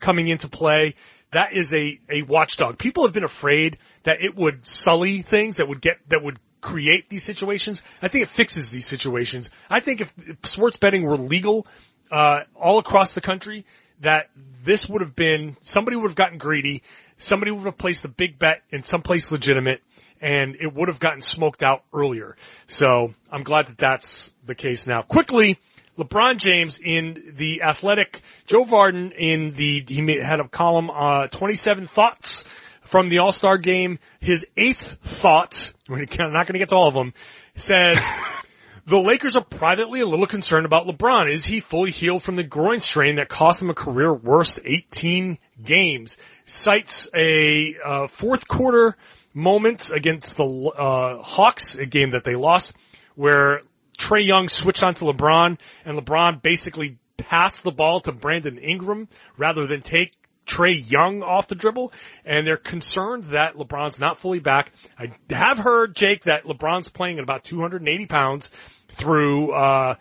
coming 0.00 0.28
into 0.28 0.48
play. 0.48 0.94
That 1.32 1.52
is 1.52 1.74
a 1.74 2.00
a 2.08 2.22
watchdog. 2.22 2.78
People 2.78 3.04
have 3.04 3.12
been 3.12 3.24
afraid 3.24 3.76
that 4.04 4.22
it 4.22 4.34
would 4.34 4.64
sully 4.64 5.20
things 5.20 5.56
that 5.56 5.68
would 5.68 5.82
get 5.82 5.98
that 6.08 6.22
would 6.22 6.38
create 6.60 7.08
these 7.08 7.24
situations. 7.24 7.82
I 8.02 8.08
think 8.08 8.24
it 8.24 8.28
fixes 8.28 8.70
these 8.70 8.86
situations. 8.86 9.50
I 9.70 9.80
think 9.80 10.00
if, 10.00 10.14
sports 10.44 10.76
betting 10.76 11.04
were 11.04 11.16
legal 11.16 11.66
uh, 12.10 12.40
all 12.54 12.78
across 12.78 13.14
the 13.14 13.20
country, 13.20 13.64
that 14.00 14.30
this 14.64 14.88
would 14.88 15.00
have 15.00 15.16
been 15.16 15.56
somebody 15.62 15.96
would 15.96 16.10
have 16.10 16.16
gotten 16.16 16.38
greedy. 16.38 16.82
Somebody 17.16 17.50
would 17.50 17.64
have 17.64 17.78
placed 17.78 18.04
a 18.04 18.08
big 18.08 18.38
bet 18.38 18.62
in 18.70 18.82
someplace 18.82 19.30
legitimate, 19.30 19.80
and 20.20 20.56
it 20.60 20.72
would 20.74 20.88
have 20.88 21.00
gotten 21.00 21.22
smoked 21.22 21.62
out 21.62 21.82
earlier. 21.94 22.36
So 22.66 23.14
I'm 23.30 23.42
glad 23.42 23.68
that 23.68 23.78
that's 23.78 24.34
the 24.44 24.54
case 24.54 24.86
now. 24.86 25.02
Quickly, 25.02 25.58
LeBron 25.98 26.36
James 26.36 26.78
in 26.82 27.32
the 27.36 27.62
Athletic, 27.62 28.20
Joe 28.44 28.64
Vardon 28.64 29.12
in 29.16 29.54
the 29.54 29.82
he 29.88 30.18
had 30.18 30.40
a 30.40 30.48
column, 30.48 30.90
uh, 30.90 31.28
27 31.28 31.86
thoughts 31.86 32.44
from 32.86 33.08
the 33.08 33.18
All 33.18 33.32
Star 33.32 33.58
game. 33.58 33.98
His 34.20 34.46
eighth 34.56 34.98
thought, 35.02 35.72
we're 35.88 36.00
not 36.00 36.16
going 36.16 36.54
to 36.54 36.58
get 36.58 36.70
to 36.70 36.76
all 36.76 36.88
of 36.88 36.94
them, 36.94 37.14
says. 37.54 38.04
The 38.88 39.00
Lakers 39.00 39.34
are 39.34 39.42
privately 39.42 39.98
a 39.98 40.06
little 40.06 40.28
concerned 40.28 40.64
about 40.64 40.86
LeBron. 40.86 41.28
Is 41.28 41.44
he 41.44 41.58
fully 41.58 41.90
healed 41.90 42.22
from 42.22 42.36
the 42.36 42.44
groin 42.44 42.78
strain 42.78 43.16
that 43.16 43.28
cost 43.28 43.60
him 43.60 43.68
a 43.68 43.74
career 43.74 44.14
worst 44.14 44.60
18 44.64 45.38
games? 45.60 46.18
Cites 46.44 47.10
a 47.12 47.74
uh, 47.84 48.06
fourth 48.06 48.46
quarter 48.46 48.96
moment 49.34 49.90
against 49.92 50.36
the 50.36 50.44
uh, 50.44 51.20
Hawks, 51.20 51.74
a 51.74 51.84
game 51.84 52.12
that 52.12 52.22
they 52.22 52.36
lost, 52.36 52.76
where 53.16 53.62
Trae 53.98 54.24
Young 54.24 54.48
switched 54.48 54.84
onto 54.84 55.06
LeBron 55.06 55.58
and 55.84 55.98
LeBron 55.98 56.40
basically 56.40 56.98
passed 57.16 57.64
the 57.64 57.72
ball 57.72 57.98
to 58.00 58.12
Brandon 58.12 58.56
Ingram 58.56 59.08
rather 59.36 59.66
than 59.66 59.82
take 59.82 60.12
Trae 60.46 60.90
Young 60.90 61.22
off 61.22 61.48
the 61.48 61.54
dribble, 61.54 61.92
and 62.24 62.46
they're 62.46 62.56
concerned 62.56 63.24
that 63.26 63.54
LeBron's 63.54 63.98
not 63.98 64.18
fully 64.18 64.38
back. 64.38 64.72
I 64.98 65.12
have 65.34 65.58
heard, 65.58 65.94
Jake, 65.94 66.24
that 66.24 66.44
LeBron's 66.44 66.88
playing 66.88 67.18
at 67.18 67.24
about 67.24 67.44
280 67.44 68.06
pounds 68.06 68.50
through, 68.88 69.52
uh, 69.52 69.96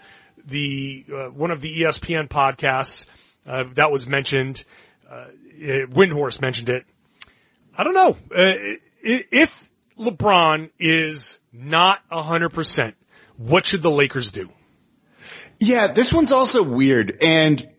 the, 0.45 1.05
uh, 1.11 1.29
one 1.29 1.51
of 1.51 1.61
the 1.61 1.81
ESPN 1.81 2.29
podcasts, 2.29 3.07
uh, 3.47 3.63
that 3.73 3.91
was 3.91 4.07
mentioned, 4.07 4.63
uh, 5.09 5.25
Windhorst 5.59 6.41
mentioned 6.41 6.69
it. 6.69 6.85
I 7.77 7.83
don't 7.83 7.93
know. 7.93 8.17
Uh, 8.35 8.53
if 9.01 9.69
LeBron 9.97 10.69
is 10.79 11.39
not 11.51 11.99
100%, 12.11 12.93
what 13.37 13.65
should 13.65 13.81
the 13.81 13.91
Lakers 13.91 14.31
do? 14.31 14.49
Yeah, 15.59 15.91
this 15.93 16.11
one's 16.11 16.31
also 16.31 16.63
weird. 16.63 17.17
And 17.21 17.69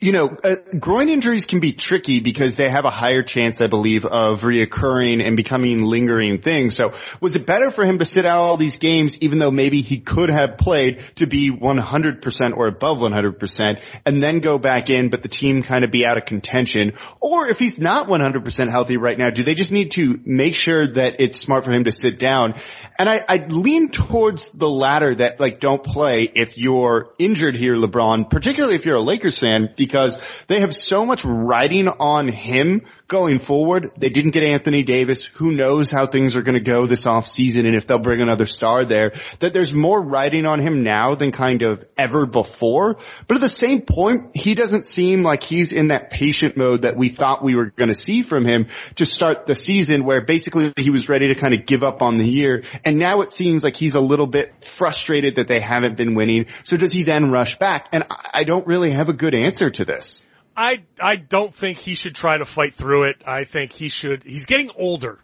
you 0.00 0.12
know, 0.12 0.34
uh, 0.42 0.56
groin 0.78 1.10
injuries 1.10 1.44
can 1.44 1.60
be 1.60 1.74
tricky 1.74 2.20
because 2.20 2.56
they 2.56 2.70
have 2.70 2.86
a 2.86 2.90
higher 2.90 3.22
chance, 3.22 3.60
I 3.60 3.66
believe, 3.66 4.06
of 4.06 4.40
reoccurring 4.40 5.22
and 5.22 5.36
becoming 5.36 5.82
lingering 5.82 6.40
things. 6.40 6.74
So 6.74 6.94
was 7.20 7.36
it 7.36 7.44
better 7.44 7.70
for 7.70 7.84
him 7.84 7.98
to 7.98 8.06
sit 8.06 8.24
out 8.24 8.38
all 8.38 8.56
these 8.56 8.78
games, 8.78 9.20
even 9.20 9.38
though 9.38 9.50
maybe 9.50 9.82
he 9.82 9.98
could 9.98 10.30
have 10.30 10.56
played 10.56 11.02
to 11.16 11.26
be 11.26 11.50
100% 11.50 12.56
or 12.56 12.66
above 12.66 12.98
100% 12.98 13.82
and 14.06 14.22
then 14.22 14.40
go 14.40 14.56
back 14.56 14.88
in, 14.88 15.10
but 15.10 15.20
the 15.20 15.28
team 15.28 15.62
kind 15.62 15.84
of 15.84 15.90
be 15.90 16.06
out 16.06 16.16
of 16.16 16.24
contention? 16.24 16.94
Or 17.20 17.46
if 17.48 17.58
he's 17.58 17.78
not 17.78 18.08
100% 18.08 18.70
healthy 18.70 18.96
right 18.96 19.18
now, 19.18 19.28
do 19.28 19.42
they 19.42 19.54
just 19.54 19.70
need 19.72 19.90
to 19.92 20.18
make 20.24 20.56
sure 20.56 20.86
that 20.86 21.16
it's 21.18 21.38
smart 21.38 21.64
for 21.64 21.70
him 21.70 21.84
to 21.84 21.92
sit 21.92 22.18
down? 22.18 22.54
And 22.98 23.06
I, 23.06 23.22
I 23.28 23.36
lean 23.48 23.90
towards 23.90 24.48
the 24.48 24.68
latter 24.68 25.14
that 25.16 25.40
like 25.40 25.60
don't 25.60 25.82
play 25.82 26.22
if 26.22 26.56
you're 26.56 27.10
injured 27.18 27.56
here, 27.56 27.76
LeBron, 27.76 28.30
particularly 28.30 28.76
if 28.76 28.86
you're 28.86 28.96
a 28.96 29.00
Lakers 29.00 29.38
fan 29.38 29.73
because 29.76 30.18
they 30.48 30.60
have 30.60 30.74
so 30.74 31.04
much 31.04 31.24
riding 31.24 31.88
on 31.88 32.28
him 32.28 32.82
going 33.14 33.38
forward. 33.38 33.92
They 33.96 34.08
didn't 34.08 34.32
get 34.32 34.42
Anthony 34.42 34.82
Davis. 34.82 35.24
Who 35.24 35.52
knows 35.52 35.88
how 35.92 36.04
things 36.04 36.34
are 36.34 36.42
going 36.42 36.58
to 36.58 36.72
go 36.72 36.86
this 36.86 37.06
off 37.06 37.28
season 37.28 37.64
and 37.64 37.76
if 37.76 37.86
they'll 37.86 38.00
bring 38.00 38.20
another 38.20 38.44
star 38.44 38.84
there 38.84 39.12
that 39.38 39.54
there's 39.54 39.72
more 39.72 40.02
riding 40.02 40.46
on 40.46 40.58
him 40.58 40.82
now 40.82 41.14
than 41.14 41.30
kind 41.30 41.62
of 41.62 41.84
ever 41.96 42.26
before. 42.26 42.98
But 43.28 43.36
at 43.36 43.40
the 43.40 43.48
same 43.48 43.82
point, 43.82 44.34
he 44.34 44.56
doesn't 44.56 44.84
seem 44.84 45.22
like 45.22 45.44
he's 45.44 45.72
in 45.72 45.88
that 45.88 46.10
patient 46.10 46.56
mode 46.56 46.82
that 46.82 46.96
we 46.96 47.08
thought 47.08 47.44
we 47.44 47.54
were 47.54 47.66
going 47.66 47.88
to 47.88 47.94
see 47.94 48.22
from 48.22 48.44
him 48.44 48.66
to 48.96 49.06
start 49.06 49.46
the 49.46 49.54
season 49.54 50.04
where 50.04 50.20
basically 50.20 50.72
he 50.76 50.90
was 50.90 51.08
ready 51.08 51.28
to 51.28 51.36
kind 51.36 51.54
of 51.54 51.66
give 51.66 51.84
up 51.84 52.02
on 52.02 52.18
the 52.18 52.28
year. 52.28 52.64
And 52.84 52.98
now 52.98 53.20
it 53.20 53.30
seems 53.30 53.62
like 53.62 53.76
he's 53.76 53.94
a 53.94 54.00
little 54.00 54.26
bit 54.26 54.64
frustrated 54.64 55.36
that 55.36 55.46
they 55.46 55.60
haven't 55.60 55.96
been 55.96 56.16
winning. 56.16 56.46
So 56.64 56.76
does 56.76 56.92
he 56.92 57.04
then 57.04 57.30
rush 57.30 57.60
back? 57.60 57.90
And 57.92 58.06
I 58.34 58.42
don't 58.42 58.66
really 58.66 58.90
have 58.90 59.08
a 59.08 59.12
good 59.12 59.36
answer 59.36 59.70
to 59.70 59.84
this. 59.84 60.24
I 60.56 60.84
I 61.00 61.16
don't 61.16 61.54
think 61.54 61.78
he 61.78 61.94
should 61.94 62.14
try 62.14 62.38
to 62.38 62.44
fight 62.44 62.74
through 62.74 63.04
it. 63.04 63.22
I 63.26 63.44
think 63.44 63.72
he 63.72 63.88
should. 63.88 64.24
He's 64.24 64.46
getting 64.46 64.70
older, 64.76 65.18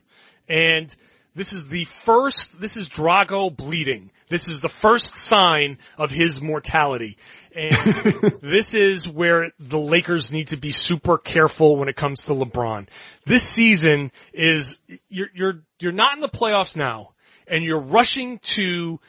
and 0.48 0.94
this 1.34 1.52
is 1.52 1.68
the 1.68 1.84
first. 1.84 2.60
This 2.60 2.76
is 2.76 2.88
Drago 2.88 3.54
bleeding. 3.54 4.10
This 4.28 4.48
is 4.48 4.60
the 4.60 4.68
first 4.68 5.18
sign 5.18 5.78
of 5.98 6.10
his 6.10 6.40
mortality, 6.40 7.16
and 7.54 7.76
this 8.42 8.74
is 8.74 9.08
where 9.08 9.50
the 9.58 9.78
Lakers 9.78 10.32
need 10.32 10.48
to 10.48 10.56
be 10.56 10.70
super 10.70 11.18
careful 11.18 11.76
when 11.76 11.88
it 11.88 11.96
comes 11.96 12.24
to 12.24 12.32
LeBron. 12.32 12.88
This 13.26 13.42
season 13.42 14.12
is 14.32 14.78
you're 15.08 15.30
you're 15.34 15.62
you're 15.78 15.92
not 15.92 16.14
in 16.14 16.20
the 16.20 16.28
playoffs 16.28 16.76
now, 16.76 17.10
and 17.46 17.64
you're 17.64 17.80
rushing 17.80 18.38
to 18.40 19.00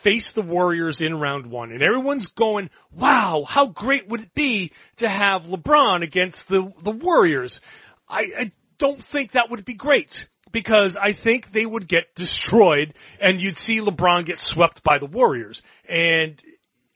face 0.00 0.30
the 0.30 0.42
Warriors 0.42 1.00
in 1.00 1.18
round 1.18 1.46
one. 1.46 1.72
And 1.72 1.82
everyone's 1.82 2.28
going, 2.28 2.70
wow, 2.92 3.44
how 3.46 3.66
great 3.66 4.08
would 4.08 4.20
it 4.20 4.34
be 4.34 4.72
to 4.96 5.08
have 5.08 5.44
LeBron 5.44 6.02
against 6.02 6.48
the, 6.48 6.72
the 6.82 6.90
Warriors? 6.90 7.60
I, 8.08 8.26
I 8.38 8.52
don't 8.78 9.02
think 9.02 9.32
that 9.32 9.50
would 9.50 9.64
be 9.64 9.74
great 9.74 10.28
because 10.52 10.96
I 10.96 11.12
think 11.12 11.52
they 11.52 11.66
would 11.66 11.86
get 11.86 12.14
destroyed 12.14 12.94
and 13.20 13.40
you'd 13.40 13.58
see 13.58 13.80
LeBron 13.80 14.24
get 14.24 14.38
swept 14.38 14.82
by 14.82 14.98
the 14.98 15.06
Warriors. 15.06 15.62
And 15.88 16.40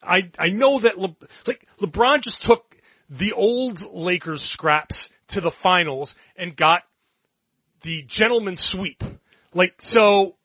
I, 0.03 0.31
I 0.39 0.49
know 0.49 0.81
that 0.81 0.99
Le, 0.99 1.15
like 1.47 1.67
LeBron 1.81 2.23
just 2.23 2.43
took 2.43 2.77
the 3.11 3.33
old 3.33 3.83
Lakers 3.93 4.43
scraps 4.43 5.11
to 5.29 5.41
the 5.41 5.51
finals 5.51 6.15
and 6.37 6.57
got 6.57 6.83
the 7.83 8.03
gentleman 8.03 8.57
sweep. 8.57 9.05
Like, 9.53 9.81
so 9.81 10.37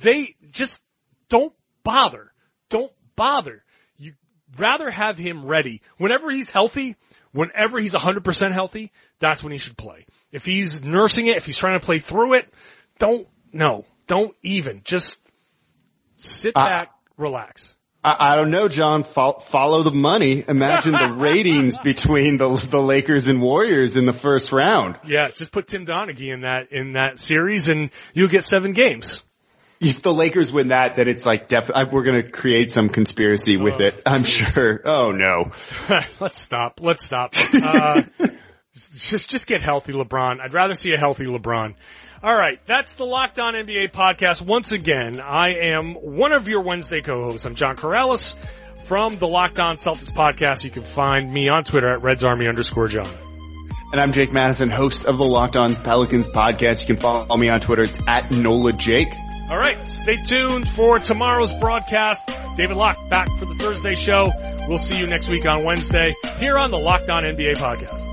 they 0.00 0.36
just 0.52 0.82
don't 1.28 1.52
bother. 1.82 2.32
Don't 2.68 2.92
bother. 3.14 3.64
You 3.96 4.12
rather 4.58 4.90
have 4.90 5.18
him 5.18 5.46
ready. 5.46 5.82
Whenever 5.98 6.30
he's 6.30 6.50
healthy, 6.50 6.96
whenever 7.32 7.78
he's 7.78 7.94
100% 7.94 8.52
healthy, 8.52 8.92
that's 9.20 9.42
when 9.42 9.52
he 9.52 9.58
should 9.58 9.76
play. 9.76 10.06
If 10.32 10.44
he's 10.44 10.82
nursing 10.82 11.26
it, 11.26 11.36
if 11.36 11.46
he's 11.46 11.56
trying 11.56 11.78
to 11.78 11.84
play 11.84 11.98
through 11.98 12.34
it, 12.34 12.52
don't, 12.98 13.26
no, 13.52 13.84
don't 14.06 14.34
even. 14.42 14.82
Just 14.84 15.20
sit 16.16 16.54
back, 16.54 16.90
relax. 17.16 17.74
I, 18.02 18.32
I, 18.32 18.36
don't 18.36 18.50
know, 18.50 18.68
John. 18.68 19.02
Fo- 19.02 19.40
follow 19.40 19.82
the 19.82 19.90
money. 19.90 20.44
Imagine 20.46 20.92
the 20.92 21.16
ratings 21.18 21.78
between 21.78 22.36
the 22.36 22.54
the 22.54 22.80
Lakers 22.80 23.26
and 23.26 23.42
Warriors 23.42 23.96
in 23.96 24.06
the 24.06 24.12
first 24.12 24.52
round. 24.52 24.96
Yeah, 25.04 25.28
just 25.34 25.50
put 25.50 25.66
Tim 25.66 25.86
Donaghy 25.86 26.32
in 26.32 26.42
that 26.42 26.70
in 26.70 26.92
that 26.92 27.18
series, 27.18 27.68
and 27.68 27.90
you'll 28.14 28.28
get 28.28 28.44
seven 28.44 28.74
games 28.74 29.20
if 29.80 30.02
the 30.02 30.12
Lakers 30.12 30.52
win 30.52 30.68
that, 30.68 30.96
then 30.96 31.08
it's 31.08 31.26
like 31.26 31.48
definitely 31.48 31.84
we're 31.92 32.04
going 32.04 32.22
to 32.22 32.30
create 32.30 32.72
some 32.72 32.88
conspiracy 32.88 33.56
with 33.56 33.80
it. 33.80 34.02
I'm 34.06 34.24
sure. 34.24 34.80
Oh 34.84 35.10
no. 35.10 35.52
Let's 36.20 36.40
stop. 36.40 36.80
Let's 36.80 37.04
stop. 37.04 37.34
Uh, 37.36 38.02
just 38.74 39.30
just 39.30 39.46
get 39.46 39.60
healthy, 39.60 39.92
LeBron. 39.92 40.40
I'd 40.40 40.54
rather 40.54 40.74
see 40.74 40.92
a 40.92 40.98
healthy 40.98 41.24
LeBron. 41.24 41.74
All 42.22 42.34
right, 42.34 42.58
that's 42.66 42.94
the 42.94 43.04
Locked 43.04 43.38
On 43.38 43.54
NBA 43.54 43.92
podcast. 43.92 44.40
Once 44.40 44.72
again, 44.72 45.20
I 45.20 45.66
am 45.66 45.94
one 45.94 46.32
of 46.32 46.48
your 46.48 46.62
Wednesday 46.62 47.02
co-hosts. 47.02 47.44
I'm 47.44 47.54
John 47.54 47.76
Karalis 47.76 48.36
from 48.86 49.18
the 49.18 49.28
Locked 49.28 49.60
On 49.60 49.76
Celtics 49.76 50.12
podcast. 50.12 50.64
You 50.64 50.70
can 50.70 50.82
find 50.82 51.30
me 51.30 51.48
on 51.50 51.64
Twitter 51.64 51.90
at 51.90 52.02
Reds 52.02 52.24
Army 52.24 52.48
underscore 52.48 52.88
John. 52.88 53.08
And 53.92 54.00
I'm 54.00 54.12
Jake 54.12 54.32
Madison, 54.32 54.70
host 54.70 55.04
of 55.04 55.18
the 55.18 55.24
Locked 55.24 55.56
On 55.56 55.76
Pelicans 55.76 56.26
podcast. 56.26 56.80
You 56.80 56.86
can 56.86 56.96
follow 56.96 57.36
me 57.36 57.50
on 57.50 57.60
Twitter. 57.60 57.82
It's 57.82 58.00
at 58.08 58.30
NOLA 58.30 58.72
Jake. 58.72 59.08
All 59.48 59.58
right, 59.58 59.78
stay 59.88 60.16
tuned 60.16 60.68
for 60.68 60.98
tomorrow's 60.98 61.52
broadcast. 61.52 62.28
David 62.56 62.76
Locke 62.76 63.08
back 63.08 63.28
for 63.38 63.44
the 63.44 63.54
Thursday 63.54 63.94
show. 63.94 64.32
We'll 64.68 64.78
see 64.78 64.98
you 64.98 65.06
next 65.06 65.28
week 65.28 65.46
on 65.46 65.62
Wednesday 65.62 66.16
here 66.38 66.56
on 66.56 66.70
the 66.72 66.78
Locked 66.78 67.10
On 67.10 67.22
NBA 67.22 67.54
podcast. 67.56 68.05